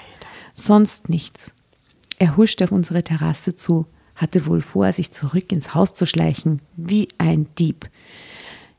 [0.54, 1.52] Sonst nichts.
[2.18, 6.60] Er huschte auf unsere Terrasse zu, hatte wohl vor, sich zurück ins Haus zu schleichen,
[6.76, 7.88] wie ein Dieb.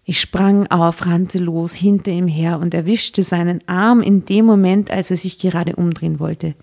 [0.06, 4.92] Ich sprang auf, rannte los, hinter ihm her und erwischte seinen Arm in dem Moment,
[4.92, 6.56] als er sich gerade umdrehen wollte.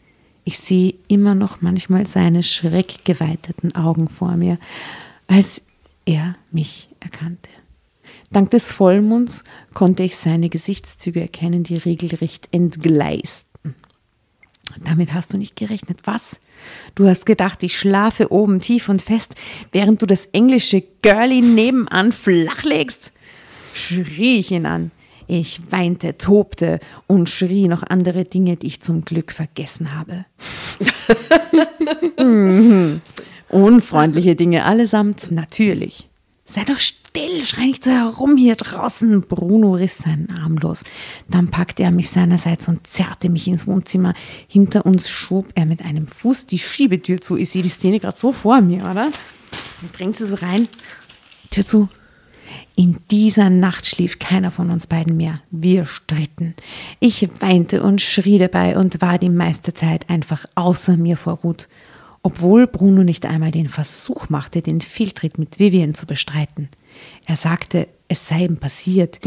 [0.44, 4.58] Ich sehe immer noch manchmal seine schreckgeweiteten Augen vor mir,
[5.26, 5.62] als
[6.04, 7.48] er mich erkannte.
[8.30, 13.74] Dank des Vollmonds konnte ich seine Gesichtszüge erkennen, die regelrecht entgleisten.
[14.84, 16.00] Damit hast du nicht gerechnet.
[16.04, 16.40] Was?
[16.94, 19.34] Du hast gedacht, ich schlafe oben tief und fest,
[19.72, 23.12] während du das englische Girlie nebenan flachlegst?
[23.74, 24.90] Schrie ich ihn an.
[25.26, 30.24] Ich weinte, tobte und schrie noch andere Dinge, die ich zum Glück vergessen habe.
[32.18, 33.00] mhm.
[33.48, 36.08] Unfreundliche Dinge allesamt, natürlich.
[36.52, 39.20] Sei doch still, schrei nicht so herum hier draußen.
[39.20, 40.82] Bruno riss seinen Arm los.
[41.28, 44.14] Dann packte er mich seinerseits und zerrte mich ins Wohnzimmer.
[44.48, 47.36] Hinter uns schob er mit einem Fuß die Schiebetür zu.
[47.36, 49.12] Ich sehe die Szene gerade so vor mir, oder?
[49.80, 50.66] Dann bringt sie so rein.
[51.50, 51.88] Tür zu.
[52.80, 55.42] In dieser Nacht schlief keiner von uns beiden mehr.
[55.50, 56.54] Wir stritten.
[56.98, 61.68] Ich weinte und schrie dabei und war die meiste Zeit einfach außer mir vor Wut
[62.22, 66.70] obwohl Bruno nicht einmal den Versuch machte, den Fehltritt mit Vivian zu bestreiten.
[67.26, 69.20] Er sagte, es sei ihm passiert.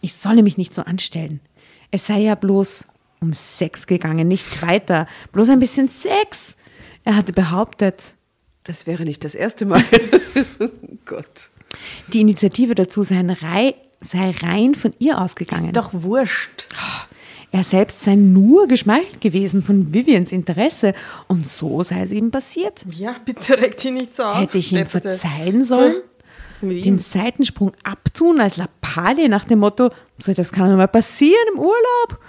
[0.00, 1.40] Ich solle mich nicht so anstellen.
[1.90, 2.86] Es sei ja bloß
[3.20, 6.56] um Sex gegangen, nichts weiter, bloß ein bisschen Sex.
[7.04, 8.14] Er hatte behauptet,
[8.64, 9.84] das wäre nicht das erste Mal.
[11.04, 11.50] Gott.
[12.12, 15.66] Die Initiative dazu sei rein von ihr ausgegangen.
[15.66, 16.68] Ist doch wurscht.
[17.52, 20.94] Er selbst sei nur geschmeichelt gewesen von Vivians Interesse
[21.26, 22.84] und so sei es ihm passiert.
[22.96, 24.40] Ja, bitte regt ihn nicht so auf.
[24.40, 25.96] Hätte ich ihm verzeihen sollen?
[26.60, 26.82] Hm?
[26.82, 32.20] Den Seitensprung abtun als Lappalie nach dem Motto, so das kann mal passieren im Urlaub.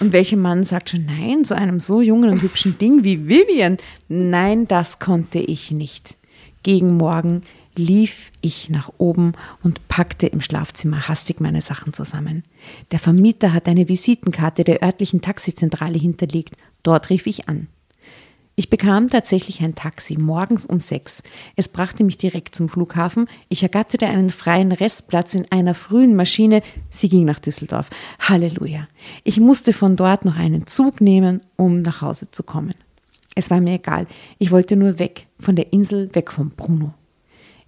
[0.00, 3.76] Und welcher Mann sagt schon Nein zu einem so jungen und hübschen Ding wie Vivian?
[4.08, 6.16] Nein, das konnte ich nicht.
[6.62, 7.42] Gegen Morgen
[7.76, 9.32] lief ich nach oben
[9.62, 12.44] und packte im Schlafzimmer hastig meine Sachen zusammen.
[12.90, 16.56] Der Vermieter hat eine Visitenkarte der örtlichen Taxizentrale hinterlegt.
[16.82, 17.68] Dort rief ich an.
[18.56, 21.24] Ich bekam tatsächlich ein Taxi morgens um sechs.
[21.56, 23.26] Es brachte mich direkt zum Flughafen.
[23.48, 26.62] Ich ergatterte einen freien Restplatz in einer frühen Maschine.
[26.88, 27.90] Sie ging nach Düsseldorf.
[28.20, 28.86] Halleluja.
[29.24, 32.74] Ich musste von dort noch einen Zug nehmen, um nach Hause zu kommen.
[33.34, 34.06] Es war mir egal.
[34.38, 36.94] Ich wollte nur weg, von der Insel, weg vom Bruno.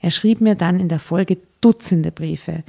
[0.07, 2.63] Er schrieb mir dann in der Folge Dutzende Briefe,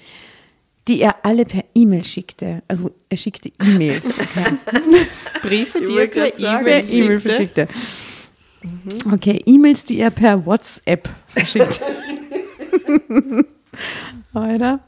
[0.88, 2.64] die er alle per E-Mail schickte.
[2.68, 4.06] Also er schickte E-Mails.
[4.18, 5.06] Okay.
[5.44, 7.68] Briefe, die er per E-Mail e verschickte.
[8.64, 9.14] Mhm.
[9.14, 11.80] Okay, E-Mails, die er per WhatsApp verschickte.
[14.34, 14.80] Oder?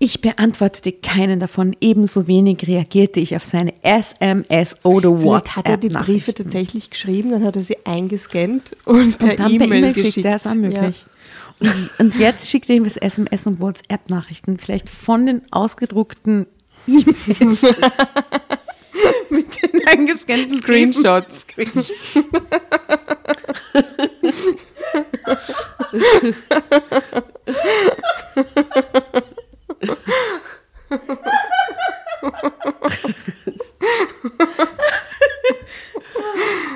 [0.00, 5.56] Ich beantwortete keinen davon, ebenso wenig reagierte ich auf seine SMS oder WhatsApp.
[5.56, 9.92] Hat er die Briefe tatsächlich geschrieben, dann hat er sie eingescannt und per E-Mail e
[9.92, 10.24] geschickt.
[10.24, 11.04] Das ist auch möglich.
[11.06, 11.17] Ja.
[11.98, 16.46] Und jetzt schickt er ihm das SMS und WhatsApp-Nachrichten, vielleicht von den ausgedruckten
[16.86, 17.62] E-Mails.
[19.30, 21.46] Mit den eingescannten Screenshots.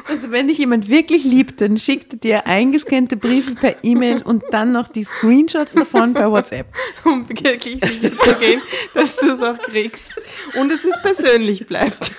[0.09, 4.73] Also wenn dich jemand wirklich liebt, dann schickt dir eingescannte Briefe per E-Mail und dann
[4.73, 6.67] noch die Screenshots davon per WhatsApp.
[7.05, 8.63] Um wirklich sicher zu gehen,
[8.95, 10.11] dass du es auch kriegst.
[10.59, 12.13] Und dass es persönlich bleibt.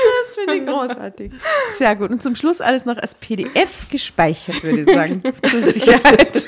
[0.00, 1.32] Das finde ich großartig.
[1.76, 2.10] Sehr gut.
[2.10, 5.22] Und zum Schluss alles noch als PDF gespeichert, würde ich sagen.
[5.48, 6.46] Zur Sicherheit.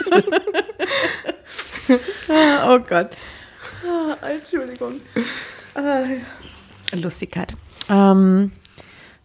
[2.67, 3.11] oh Gott.
[3.87, 5.01] Oh, Entschuldigung.
[6.95, 7.53] Lustigkeit.
[7.89, 8.53] Ähm,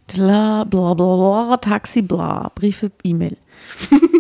[0.08, 3.38] bla, bla, bla, bla, Taxi, bla, Briefe, E-Mail.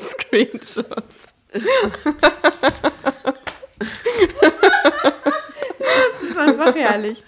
[0.00, 0.84] Screenshots.
[1.52, 1.64] das
[6.22, 7.22] ist einfach herrlich.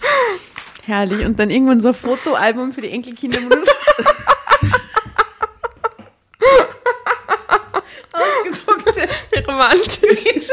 [0.85, 1.25] Herrlich.
[1.25, 3.39] Und dann irgendwann so ein Fotoalbum für die Enkelkinder,
[8.11, 9.09] ausgedruckte
[9.47, 10.49] romantisch.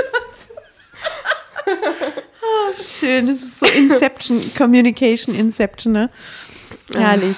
[1.66, 6.11] Oh, schön, das ist so Inception, Communication Inception, ne?
[6.92, 7.37] Herrlich.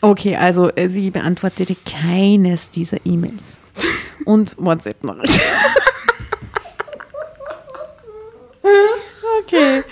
[0.00, 3.58] Okay, also äh, sie beantwortete keines dieser E-Mails
[4.24, 5.40] und WhatsApp-Nachrichten.
[9.40, 9.82] okay.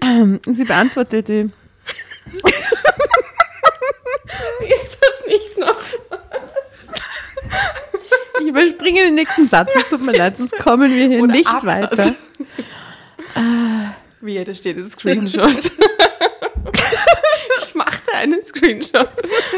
[0.00, 1.50] Ähm, sie beantwortete.
[4.60, 5.73] Ist das nicht noch?
[8.94, 11.98] Überspringe den nächsten Satz, es tut mir leid, sonst kommen wir hier Oder nicht Absatz.
[11.98, 12.14] weiter.
[14.20, 15.72] Wie, da steht ein Screenshot.
[17.66, 19.10] ich machte einen Screenshot.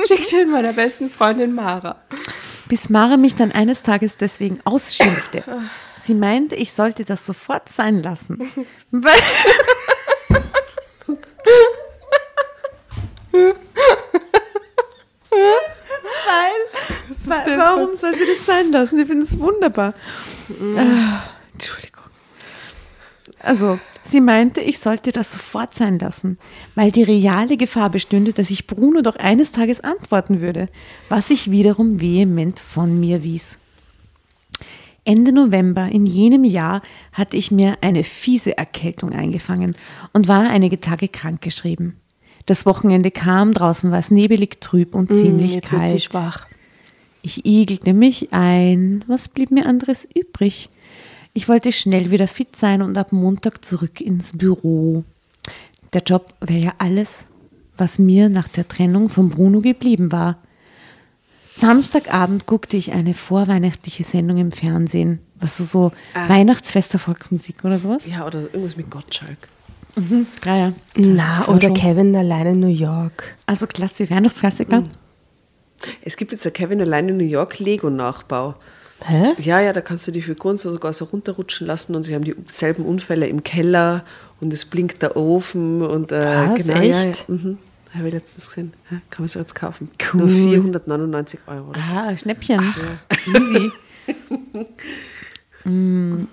[0.08, 2.00] Schickte ihn meiner besten Freundin Mara.
[2.68, 5.44] Bis Mara mich dann eines Tages deswegen ausschimpfte.
[6.02, 8.50] Sie meinte, ich sollte das sofort sein lassen.
[8.90, 9.20] Weil
[17.46, 18.98] warum soll sie das sein lassen?
[18.98, 19.94] Ich finde es wunderbar.
[20.48, 20.78] Mhm.
[20.78, 22.04] Ah, Entschuldigung.
[23.40, 26.38] Also, sie meinte, ich sollte das sofort sein lassen,
[26.74, 30.68] weil die reale Gefahr bestünde, dass ich Bruno doch eines Tages antworten würde,
[31.08, 33.58] was ich wiederum vehement von mir wies.
[35.04, 36.82] Ende November in jenem Jahr
[37.12, 39.76] hatte ich mir eine fiese Erkältung eingefangen
[40.12, 41.94] und war einige Tage krankgeschrieben.
[42.46, 46.02] Das Wochenende kam, draußen war es nebelig, trüb und mm, ziemlich kalt.
[46.02, 46.46] schwach.
[47.26, 49.04] Ich igelte mich ein.
[49.08, 50.70] Was blieb mir anderes übrig?
[51.34, 55.02] Ich wollte schnell wieder fit sein und ab Montag zurück ins Büro.
[55.92, 57.26] Der Job wäre ja alles,
[57.76, 60.38] was mir nach der Trennung von Bruno geblieben war.
[61.52, 65.18] Samstagabend guckte ich eine vorweihnachtliche Sendung im Fernsehen.
[65.40, 66.28] Was ist so ah.
[66.28, 68.06] Weihnachtsfester Volksmusik oder sowas?
[68.06, 69.48] Ja, oder irgendwas mit Gottschalk.
[69.96, 70.28] Mhm.
[70.44, 70.72] Ja, ja.
[70.94, 73.34] Na, oder Kevin allein in New York.
[73.46, 74.82] Also klasse Weihnachtsklassiker.
[74.82, 74.90] Mhm.
[76.02, 78.54] Es gibt jetzt ein Kevin allein in New York Lego-Nachbau.
[79.04, 79.34] Hä?
[79.38, 82.84] Ja, ja, da kannst du die Figuren sogar so runterrutschen lassen und sie haben dieselben
[82.84, 84.04] Unfälle im Keller
[84.40, 86.84] und es blinkt der Ofen und äh, Was, genau, echt?
[86.88, 87.12] Ja, ja.
[87.28, 87.58] Mhm.
[87.94, 88.72] Habe ich letztens gesehen.
[88.90, 89.90] Ja, kann man so jetzt kaufen.
[90.12, 90.20] Cool.
[90.22, 91.72] Nur 499 Euro.
[91.72, 92.60] Ah, Schnäppchen.
[92.60, 93.40] Ja.
[93.40, 93.72] Easy.
[95.68, 96.28] mm.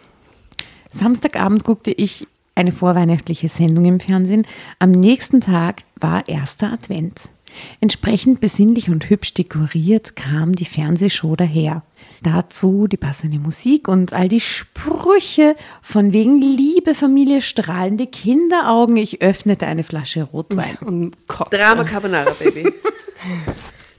[0.91, 4.45] Samstagabend guckte ich eine vorweihnachtliche Sendung im Fernsehen.
[4.79, 7.29] Am nächsten Tag war erster Advent.
[7.79, 11.83] Entsprechend besinnlich und hübsch dekoriert kam die Fernsehshow daher.
[12.21, 18.97] Dazu die passende Musik und all die Sprüche von wegen Liebe, Familie, strahlende Kinderaugen.
[18.97, 20.77] Ich öffnete eine Flasche Rotwein.
[20.77, 21.17] Und
[21.51, 22.71] Drama Carbonara, Baby.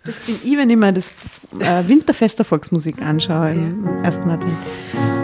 [0.06, 1.12] Das bin ich, wenn ich mir das
[1.58, 5.23] äh, Winterfest der Volksmusik anschaue im ersten Advent.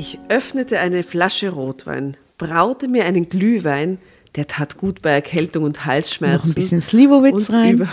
[0.00, 3.98] Ich öffnete eine Flasche Rotwein, braute mir einen Glühwein,
[4.34, 6.38] der tat gut bei Erkältung und Halsschmerzen.
[6.38, 7.82] Noch ein bisschen Slivovitz rein.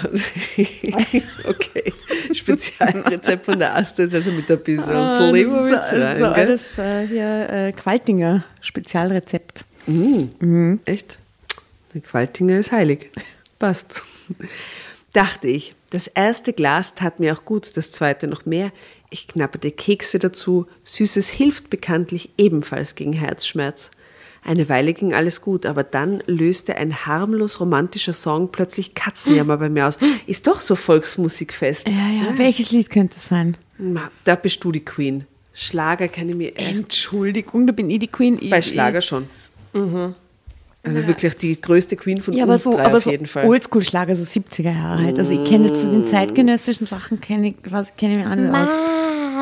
[1.43, 1.93] okay,
[2.31, 6.17] Spezialrezept von der Aste ist also mit ein bisschen ah, Slivovitz rein.
[6.17, 9.65] So alles äh, hier äh, Qualtinger Spezialrezept.
[9.87, 10.79] Mm, mhm.
[10.85, 11.17] Echt?
[11.93, 13.09] Der Qualtinger ist heilig.
[13.59, 14.01] Passt.
[15.11, 18.71] Dachte ich, das erste Glas tat mir auch gut, das zweite noch mehr.
[19.09, 20.67] Ich knapperte Kekse dazu.
[20.83, 23.91] Süßes hilft bekanntlich ebenfalls gegen Herzschmerz.
[24.43, 29.69] Eine Weile ging alles gut, aber dann löste ein harmlos romantischer Song plötzlich Katzenjammer bei
[29.69, 29.97] mir aus.
[30.25, 31.87] Ist doch so Volksmusikfest.
[31.87, 32.31] Ja, ja.
[32.31, 32.37] ja.
[32.37, 33.57] Welches Lied könnte es sein?
[34.23, 35.25] Da bist du die Queen.
[35.53, 36.57] Schlager kann ich mir.
[36.57, 38.39] Entschuldigung, da bin ich die Queen.
[38.49, 39.27] Bei Schlager schon.
[39.73, 40.15] Mhm.
[40.87, 41.07] Also ja.
[41.07, 43.45] wirklich die größte Queen von ja, uns aber so, drei aber auf so jeden Fall.
[43.45, 45.19] Oldschool-Schlager, so 70er Jahre halt.
[45.19, 48.69] Also ich kenne jetzt den zeitgenössischen Sachen, kenne ich, was kenne ich mir alle aus.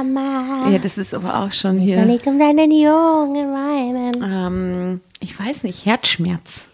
[0.04, 0.70] Mama.
[0.72, 1.98] Ja, das ist aber auch schon hier.
[1.98, 4.12] Kann ich um deinen Jungen weinen?
[4.24, 6.66] Ähm, ich weiß nicht, Herzschmerz.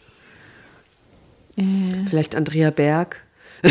[1.57, 1.63] Äh.
[2.09, 3.22] Vielleicht Andrea Berg.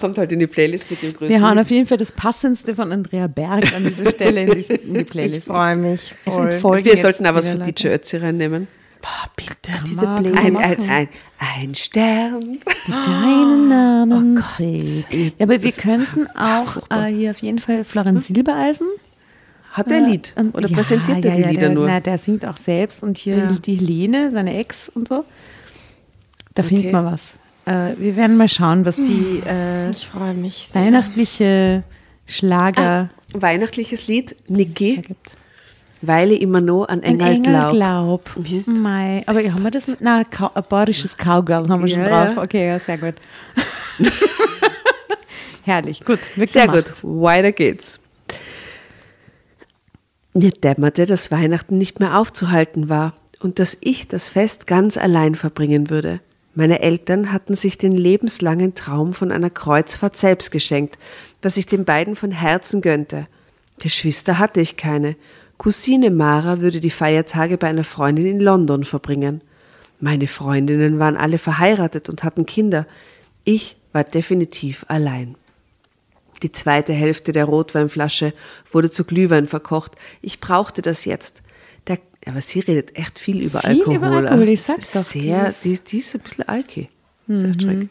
[0.00, 1.28] Kommt halt in die Playlist mit dem größten.
[1.28, 4.62] Wir haben auf jeden Fall das Passendste von Andrea Berg an dieser Stelle in, die,
[4.62, 5.38] in die Playlist.
[5.38, 6.14] Ich freue mich.
[6.24, 6.84] Voll.
[6.84, 8.66] Wir sollten auch was für DJ Ötzi reinnehmen.
[9.02, 10.38] Boah, bitte, Kann diese Playlist.
[10.38, 15.12] Ein, ein, ein, ein Stern, deinen Namen oh trägt.
[15.12, 18.86] Ja, aber wir könnten auch äh, hier auf jeden Fall Florian Silbereisen.
[19.72, 20.34] Hat der Lied?
[20.52, 21.86] Oder ja, präsentiert er ja, die Lieder der, nur?
[21.86, 25.24] Na, der singt auch selbst und hier die Helene, seine Ex und so.
[26.54, 26.68] Da okay.
[26.68, 27.20] findet man was.
[27.66, 31.84] Äh, wir werden mal schauen, was die äh, ich mich weihnachtliche
[32.26, 33.10] Schlager.
[33.32, 34.96] Ah, weihnachtliches Lied, Niki.
[34.96, 35.36] Gibt.
[36.02, 38.24] Weil ich immer noch an Engel, Engel glaub.
[38.34, 38.66] glaub.
[38.66, 39.22] Mei.
[39.26, 39.84] Aber haben wir das?
[40.00, 42.36] Na, Kau- ein bayerisches Cowgirl haben wir schon Ja, drauf.
[42.36, 42.42] ja.
[42.42, 43.14] Okay, ja, sehr gut.
[45.64, 46.20] Herrlich, gut.
[46.46, 46.94] Sehr gemacht.
[47.02, 48.00] gut, weiter geht's.
[50.32, 55.34] Mir dämmerte, dass Weihnachten nicht mehr aufzuhalten war und dass ich das Fest ganz allein
[55.34, 56.20] verbringen würde.
[56.54, 60.98] Meine Eltern hatten sich den lebenslangen Traum von einer Kreuzfahrt selbst geschenkt,
[61.42, 63.26] was ich den beiden von Herzen gönnte.
[63.80, 65.16] Geschwister hatte ich keine.
[65.60, 69.42] Cousine Mara würde die Feiertage bei einer Freundin in London verbringen.
[70.00, 72.86] Meine Freundinnen waren alle verheiratet und hatten Kinder.
[73.44, 75.34] Ich war definitiv allein.
[76.42, 78.32] Die zweite Hälfte der Rotweinflasche
[78.72, 79.96] wurde zu Glühwein verkocht.
[80.22, 81.42] Ich brauchte das jetzt.
[81.88, 83.96] Der, aber sie redet echt viel über Viel Alkohol.
[83.96, 86.88] über Alkohol, ich sag's doch, Sehr, die, die ist ein bisschen alki.
[87.28, 87.90] Sehr schräg.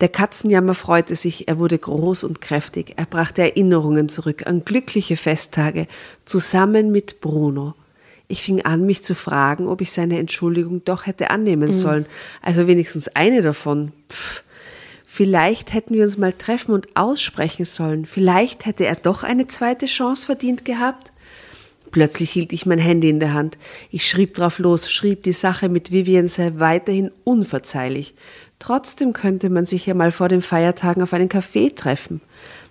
[0.00, 2.94] Der Katzenjammer freute sich, er wurde groß und kräftig.
[2.96, 5.86] Er brachte Erinnerungen zurück an glückliche Festtage,
[6.24, 7.74] zusammen mit Bruno.
[8.26, 12.06] Ich fing an, mich zu fragen, ob ich seine Entschuldigung doch hätte annehmen sollen.
[12.40, 13.92] Also wenigstens eine davon.
[14.10, 14.42] Pff.
[15.04, 18.06] Vielleicht hätten wir uns mal treffen und aussprechen sollen.
[18.06, 21.12] Vielleicht hätte er doch eine zweite Chance verdient gehabt.
[21.92, 23.56] Plötzlich hielt ich mein Handy in der Hand.
[23.92, 28.14] Ich schrieb drauf los, schrieb, die Sache mit Vivian sei weiterhin unverzeihlich.
[28.58, 32.20] Trotzdem könnte man sich ja mal vor den Feiertagen auf einen Kaffee treffen.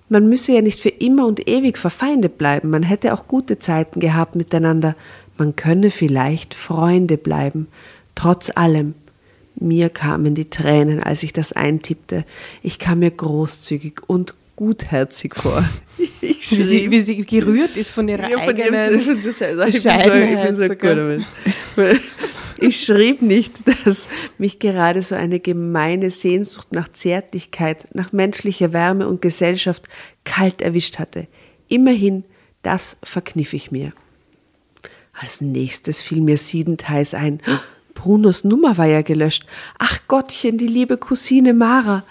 [0.10, 2.70] Man müsse ja nicht für immer und ewig verfeindet bleiben.
[2.70, 4.96] Man hätte auch gute Zeiten gehabt miteinander.
[5.38, 7.68] Man könne vielleicht Freunde bleiben.
[8.16, 8.96] Trotz allem.
[9.56, 12.26] Mir kamen die Tränen, als ich das eintippte.
[12.62, 15.64] Ich kam mir großzügig und gutherzig vor.
[16.22, 19.68] Ich Wie sie, wie sie gerührt ist von ihrer ja, von eigenen von sich selber.
[19.68, 21.26] Ich bin so, ich bin so gut damit.
[22.60, 29.10] Ich schrieb nicht, dass mich gerade so eine gemeine Sehnsucht nach Zärtlichkeit, nach menschlicher Wärme
[29.10, 29.90] und Gesellschaft
[30.24, 31.28] kalt erwischt hatte.
[31.68, 32.24] Immerhin,
[32.62, 33.92] das verkniff ich mir.
[35.12, 37.42] Als nächstes fiel mir siedend heiß ein.
[37.96, 39.46] Brunos Nummer war ja gelöscht.
[39.78, 42.04] Ach Gottchen, die liebe Cousine Mara.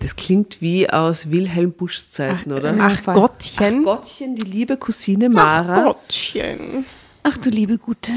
[0.00, 2.74] Das klingt wie aus Wilhelm Buschs Zeiten, oder?
[2.78, 3.02] Ach.
[3.04, 3.84] Gottchen.
[3.86, 5.76] Ach Gottchen, die liebe Cousine Mara.
[5.78, 6.84] Ach Gottchen.
[7.22, 8.12] Ach du liebe Gute.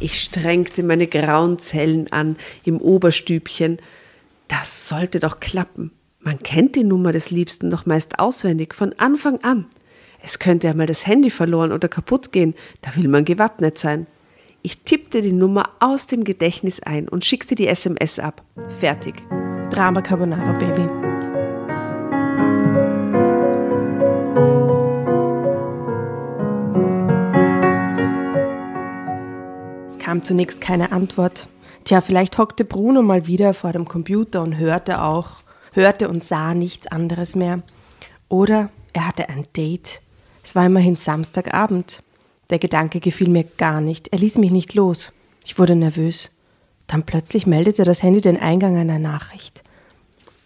[0.00, 3.78] Ich strengte meine grauen Zellen an im Oberstübchen.
[4.48, 5.92] Das sollte doch klappen.
[6.20, 9.66] Man kennt die Nummer des Liebsten doch meist auswendig, von Anfang an.
[10.22, 14.06] Es könnte ja mal das Handy verloren oder kaputt gehen, da will man gewappnet sein.
[14.62, 18.42] Ich tippte die Nummer aus dem Gedächtnis ein und schickte die SMS ab.
[18.80, 19.22] Fertig.
[19.70, 20.88] Drama Carbonara Baby.
[29.90, 31.48] Es kam zunächst keine Antwort.
[31.84, 35.42] Tja, vielleicht hockte Bruno mal wieder vor dem Computer und hörte auch,
[35.72, 37.62] hörte und sah nichts anderes mehr.
[38.28, 40.00] Oder er hatte ein Date.
[40.42, 42.02] Es war immerhin Samstagabend.
[42.48, 44.08] Der Gedanke gefiel mir gar nicht.
[44.08, 45.12] Er ließ mich nicht los.
[45.44, 46.30] Ich wurde nervös.
[46.88, 49.62] Dann plötzlich meldete das Handy den Eingang einer Nachricht.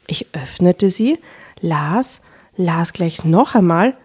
[0.07, 1.19] Ich öffnete sie,
[1.61, 2.21] las,
[2.57, 3.97] las gleich noch einmal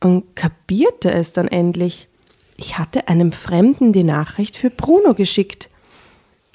[0.00, 2.08] und kapierte es dann endlich.
[2.56, 5.68] Ich hatte einem Fremden die Nachricht für Bruno geschickt.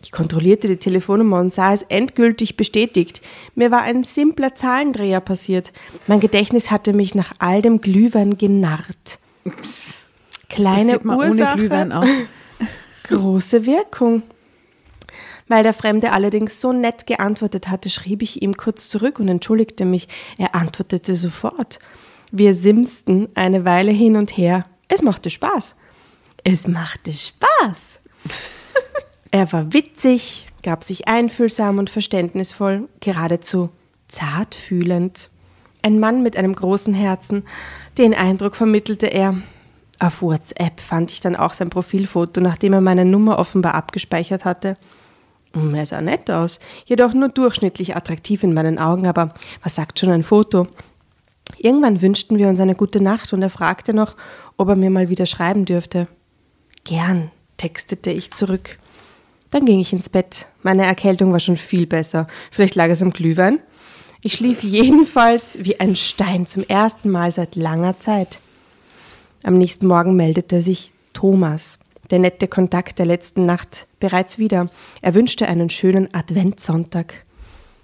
[0.02, 3.22] Ich kontrollierte die Telefonnummer und sah es endgültig bestätigt.
[3.56, 5.74] Mir war ein simpler Zahlendreher passiert.
[6.08, 9.20] Mein Gedächtnis hatte mich nach all dem Glühwein genarrt.
[10.48, 12.18] Kleine Passiert man ohne Ursache,
[13.04, 14.24] große Wirkung.
[15.50, 19.84] Weil der Fremde allerdings so nett geantwortet hatte, schrieb ich ihm kurz zurück und entschuldigte
[19.84, 20.08] mich.
[20.38, 21.80] Er antwortete sofort.
[22.32, 24.66] Wir simsten eine Weile hin und her.
[24.88, 25.76] Es machte Spaß.
[26.44, 28.00] Es machte Spaß.
[29.32, 33.70] er war witzig, gab sich einfühlsam und verständnisvoll, geradezu
[34.08, 35.32] zartfühlend.
[35.82, 37.44] Ein Mann mit einem großen Herzen.
[37.98, 39.36] Den Eindruck vermittelte er.
[40.00, 44.78] Auf WhatsApp fand ich dann auch sein Profilfoto, nachdem er meine Nummer offenbar abgespeichert hatte.
[45.54, 49.34] Hm, Er sah nett aus, jedoch nur durchschnittlich attraktiv in meinen Augen, aber
[49.64, 50.68] was sagt schon ein Foto?
[51.58, 54.16] Irgendwann wünschten wir uns eine gute Nacht und er fragte noch,
[54.58, 56.08] ob er mir mal wieder schreiben dürfte.
[56.84, 58.78] Gern, textete ich zurück.
[59.52, 60.46] Dann ging ich ins Bett.
[60.62, 62.28] Meine Erkältung war schon viel besser.
[62.52, 63.60] Vielleicht lag es am Glühwein.
[64.22, 68.40] Ich schlief jedenfalls wie ein Stein zum ersten Mal seit langer Zeit.
[69.44, 71.80] Am nächsten Morgen meldete sich Thomas,
[72.12, 74.70] der nette Kontakt der letzten Nacht, bereits wieder.
[75.02, 77.26] Er wünschte einen schönen Adventssonntag.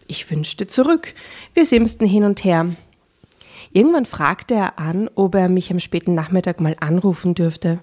[0.07, 1.13] Ich wünschte zurück.
[1.53, 2.75] Wir simsten hin und her.
[3.71, 7.79] Irgendwann fragte er an, ob er mich am späten Nachmittag mal anrufen dürfte.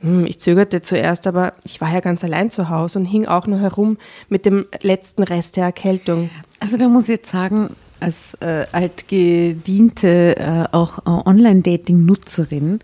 [0.00, 3.46] Hm, Ich zögerte zuerst, aber ich war ja ganz allein zu Hause und hing auch
[3.46, 3.96] nur herum
[4.28, 6.30] mit dem letzten Rest der Erkältung.
[6.60, 7.70] Also da muss ich jetzt sagen,
[8.00, 12.80] als äh, altgediente, äh, auch äh, Online-Dating-Nutzerin,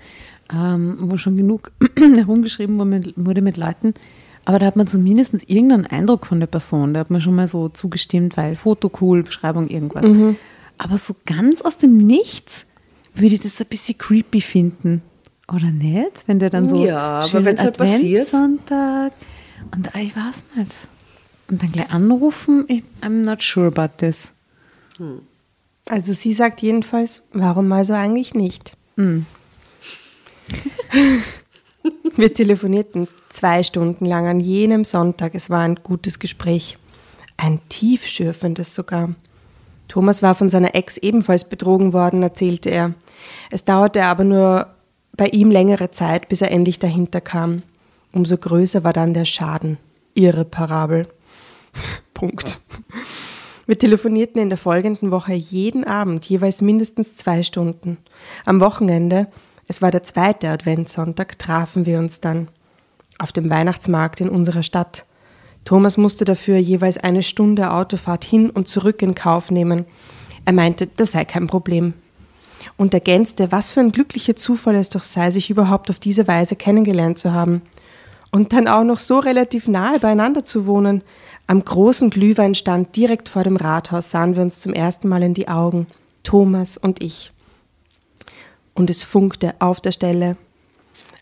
[0.52, 2.78] ähm, wo schon genug herumgeschrieben
[3.16, 3.94] wurde mit Leuten.
[4.44, 6.94] Aber da hat man zumindest irgendeinen Eindruck von der Person.
[6.94, 10.06] Da hat man schon mal so zugestimmt, weil Foto cool, Beschreibung irgendwas.
[10.06, 10.36] Mhm.
[10.78, 12.64] Aber so ganz aus dem Nichts
[13.14, 15.02] würde ich das ein bisschen creepy finden.
[15.52, 16.24] Oder nicht?
[16.26, 18.28] Wenn der dann so ja, aber wenn es halt passiert.
[18.28, 19.12] Sonntag
[19.74, 20.88] und ich weiß nicht.
[21.50, 24.32] Und dann gleich anrufen, ich, I'm not sure about this.
[24.98, 25.20] Hm.
[25.88, 28.76] Also sie sagt jedenfalls, warum also eigentlich nicht?
[28.96, 29.24] Hm.
[32.16, 35.34] Wir telefonierten zwei Stunden lang an jenem Sonntag.
[35.34, 36.76] Es war ein gutes Gespräch.
[37.36, 39.14] Ein tiefschürfendes sogar.
[39.86, 42.94] Thomas war von seiner Ex ebenfalls betrogen worden, erzählte er.
[43.50, 44.66] Es dauerte aber nur
[45.16, 47.62] bei ihm längere Zeit, bis er endlich dahinter kam.
[48.12, 49.78] Umso größer war dann der Schaden.
[50.14, 51.08] Irreparabel.
[52.14, 52.60] Punkt.
[53.66, 57.98] Wir telefonierten in der folgenden Woche jeden Abend, jeweils mindestens zwei Stunden.
[58.44, 59.28] Am Wochenende,
[59.68, 62.48] es war der zweite Adventssonntag, trafen wir uns dann
[63.18, 65.04] auf dem Weihnachtsmarkt in unserer Stadt.
[65.64, 69.84] Thomas musste dafür jeweils eine Stunde Autofahrt hin und zurück in Kauf nehmen.
[70.46, 71.92] Er meinte, das sei kein Problem.
[72.78, 76.56] Und ergänzte, was für ein glücklicher Zufall es doch sei, sich überhaupt auf diese Weise
[76.56, 77.60] kennengelernt zu haben.
[78.30, 81.02] Und dann auch noch so relativ nahe beieinander zu wohnen.
[81.46, 85.48] Am großen Glühweinstand direkt vor dem Rathaus sahen wir uns zum ersten Mal in die
[85.48, 85.86] Augen,
[86.22, 87.32] Thomas und ich.
[88.78, 90.36] Und es funkte auf der Stelle.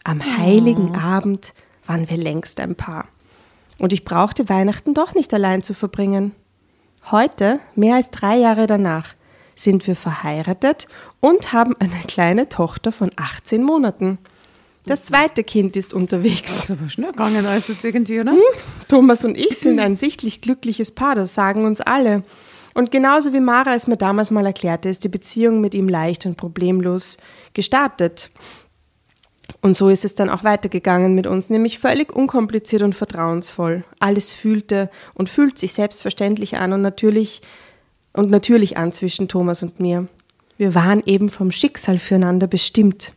[0.04, 0.98] Am heiligen oh.
[0.98, 1.54] Abend
[1.86, 3.08] waren wir längst ein Paar.
[3.78, 6.32] Und ich brauchte Weihnachten doch nicht allein zu verbringen.
[7.10, 9.14] Heute, mehr als drei Jahre danach,
[9.54, 10.86] sind wir verheiratet
[11.20, 14.18] und haben eine kleine Tochter von 18 Monaten.
[14.84, 16.52] Das zweite Kind ist unterwegs.
[16.52, 18.32] Das ist aber schnell gegangen als jetzt irgendwie, oder?
[18.32, 18.40] Hm?
[18.86, 22.22] Thomas und ich sind ein sichtlich glückliches Paar, das sagen uns alle.
[22.76, 26.26] Und genauso wie Mara es mir damals mal erklärte, ist die Beziehung mit ihm leicht
[26.26, 27.16] und problemlos
[27.54, 28.30] gestartet.
[29.62, 33.84] Und so ist es dann auch weitergegangen mit uns, nämlich völlig unkompliziert und vertrauensvoll.
[33.98, 37.40] Alles fühlte und fühlt sich selbstverständlich an und natürlich
[38.12, 40.06] und natürlich an zwischen Thomas und mir.
[40.58, 43.14] Wir waren eben vom Schicksal füreinander bestimmt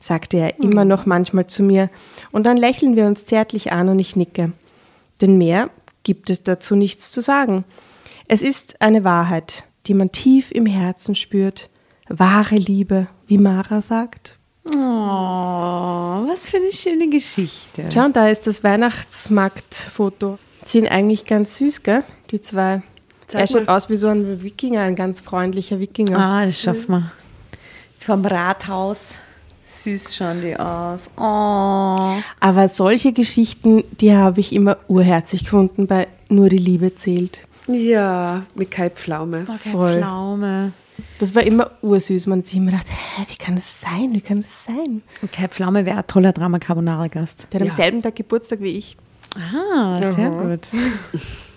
[0.00, 1.90] sagte er immer noch manchmal zu mir,
[2.32, 4.52] und dann lächeln wir uns zärtlich an und ich nicke.
[5.20, 5.70] Denn mehr
[6.02, 7.64] gibt es dazu nichts zu sagen.
[8.28, 11.68] Es ist eine Wahrheit, die man tief im Herzen spürt.
[12.08, 14.38] Wahre Liebe, wie Mara sagt.
[14.64, 17.84] Oh, was für eine schöne Geschichte.
[17.92, 20.38] Schau, und da ist das Weihnachtsmarktfoto.
[20.64, 22.04] Sind eigentlich ganz süß, gell?
[22.30, 22.82] Die zwei.
[23.26, 26.18] Zeig er schaut aus wie so ein Wikinger, ein ganz freundlicher Wikinger.
[26.18, 27.12] Ah, das schaffen wir.
[27.98, 29.16] Vom Rathaus.
[29.66, 31.10] Süß schauen die aus.
[31.16, 32.20] Oh.
[32.40, 37.42] Aber solche Geschichten, die habe ich immer urherzig gefunden bei Nur die Liebe zählt.
[37.66, 39.44] Ja, mit Kai Pflaume.
[39.48, 39.98] Oh, Voll.
[39.98, 40.72] Pflaume.
[41.18, 42.26] Das war immer ursüß.
[42.26, 44.12] Man hat sich immer gedacht, hä, wie kann das sein?
[44.12, 45.02] Wie kann das sein?
[45.20, 47.46] Und Kai Pflaume wäre ein toller Drama Carbonara Gast.
[47.52, 47.70] Der hat ja.
[47.70, 48.96] am selben Tag Geburtstag wie ich.
[49.36, 50.68] Ah, sehr gut.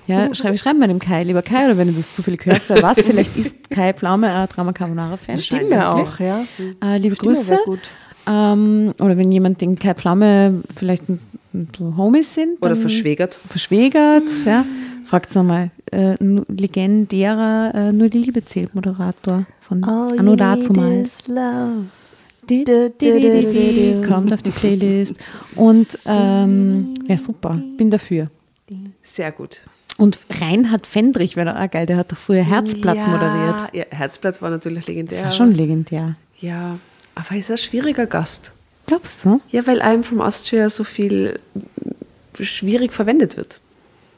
[0.08, 2.82] Ja, schreib, schreib mal dem Kai, lieber Kai, oder wenn du das zufällig hörst, wer
[2.84, 5.38] was, vielleicht ist Kai Pflaume ein Drama Carbonara-Fan.
[5.40, 6.46] Stimmt ja auch, ja.
[6.84, 7.60] Äh, liebe Stimme Grüße.
[7.66, 7.90] Gut.
[8.28, 11.04] Ähm, oder wenn jemand den Kai Flamme vielleicht
[11.78, 12.62] so Homies sind.
[12.62, 13.40] Oder verschwägert.
[13.50, 14.46] Verschwägert, mhm.
[14.46, 14.66] ja.
[15.06, 15.72] Fragt es nochmal.
[15.92, 21.18] Äh, legendärer äh, Nur die Liebe zählt Moderator von All Anno dazumals.
[24.08, 25.16] Kommt auf die Playlist.
[25.56, 27.62] Und ähm, ja, super.
[27.78, 28.30] Bin dafür.
[29.02, 29.62] Sehr gut.
[29.98, 33.74] Und Reinhard Fendrich wäre auch geil, der hat doch früher Herzblatt ja, moderiert.
[33.74, 35.20] Ja, Herzblatt war natürlich legendär.
[35.20, 36.16] Das war schon legendär.
[36.40, 36.78] Ja,
[37.16, 38.52] aber ist ein schwieriger Gast.
[38.88, 39.40] Glaubst du?
[39.52, 41.40] Ja, weil einem vom Austria so viel
[42.40, 43.62] schwierig verwendet wird.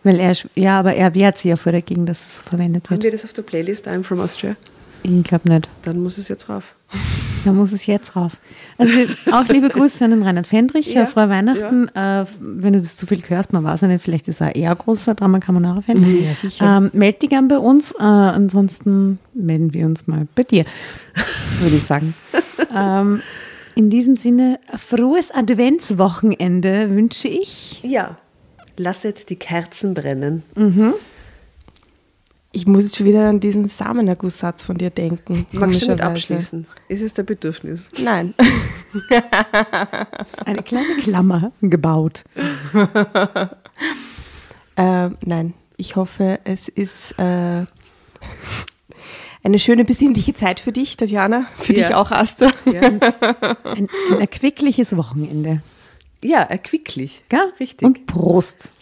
[0.07, 2.99] Weil er, ja, aber er wehrt sich ja vor dagegen, dass es so verwendet wird.
[2.99, 4.55] Haben wir das auf der Playlist, I'm from Austria?
[5.03, 5.67] Ich glaube nicht.
[5.81, 6.73] Dann muss es jetzt rauf.
[7.45, 8.33] Da muss es jetzt rauf.
[8.77, 8.91] Also
[9.31, 10.93] auch liebe Grüße an den Reinhard Fendrich.
[10.93, 11.89] Ja, frohe Weihnachten.
[11.95, 12.23] Ja.
[12.23, 14.75] Äh, wenn du das zu viel hörst, man weiß ja nicht, vielleicht ist er eher
[14.75, 15.97] großer Drama Carbonara-Fan.
[15.97, 16.77] Mhm, ja, sicher.
[16.77, 17.91] Ähm, meld dich gern bei uns.
[17.93, 20.65] Äh, ansonsten melden wir uns mal bei dir,
[21.61, 22.15] würde ich sagen.
[22.75, 23.21] ähm,
[23.75, 27.81] in diesem Sinne, frohes Adventswochenende wünsche ich.
[27.83, 28.17] Ja,
[28.78, 30.43] lass jetzt die Kerzen brennen.
[30.55, 30.93] Mhm.
[32.51, 35.45] Ich muss jetzt schon wieder an diesen Samenergusssatz von dir denken.
[35.51, 36.65] Magst du mit abschließen?
[36.88, 37.89] Ist es der Bedürfnis?
[38.03, 38.34] Nein.
[40.45, 42.23] Eine kleine Klammer gebaut.
[44.75, 47.65] äh, nein, ich hoffe, es ist äh,
[49.43, 51.45] eine schöne besinnliche Zeit für dich, Tatjana.
[51.57, 51.88] Für ja.
[51.88, 52.49] dich auch, Asta.
[52.65, 52.82] Ja.
[52.82, 52.99] Ein,
[53.63, 53.88] ein,
[54.19, 55.61] erquickliches Wochenende.
[56.24, 57.24] Ja, erquicklich.
[57.32, 57.86] Ja, richtig.
[57.86, 58.74] Und Prost.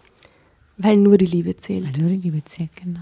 [0.78, 1.96] Weil nur die Liebe zählt.
[1.96, 3.02] Weil nur die Liebe zählt, genau.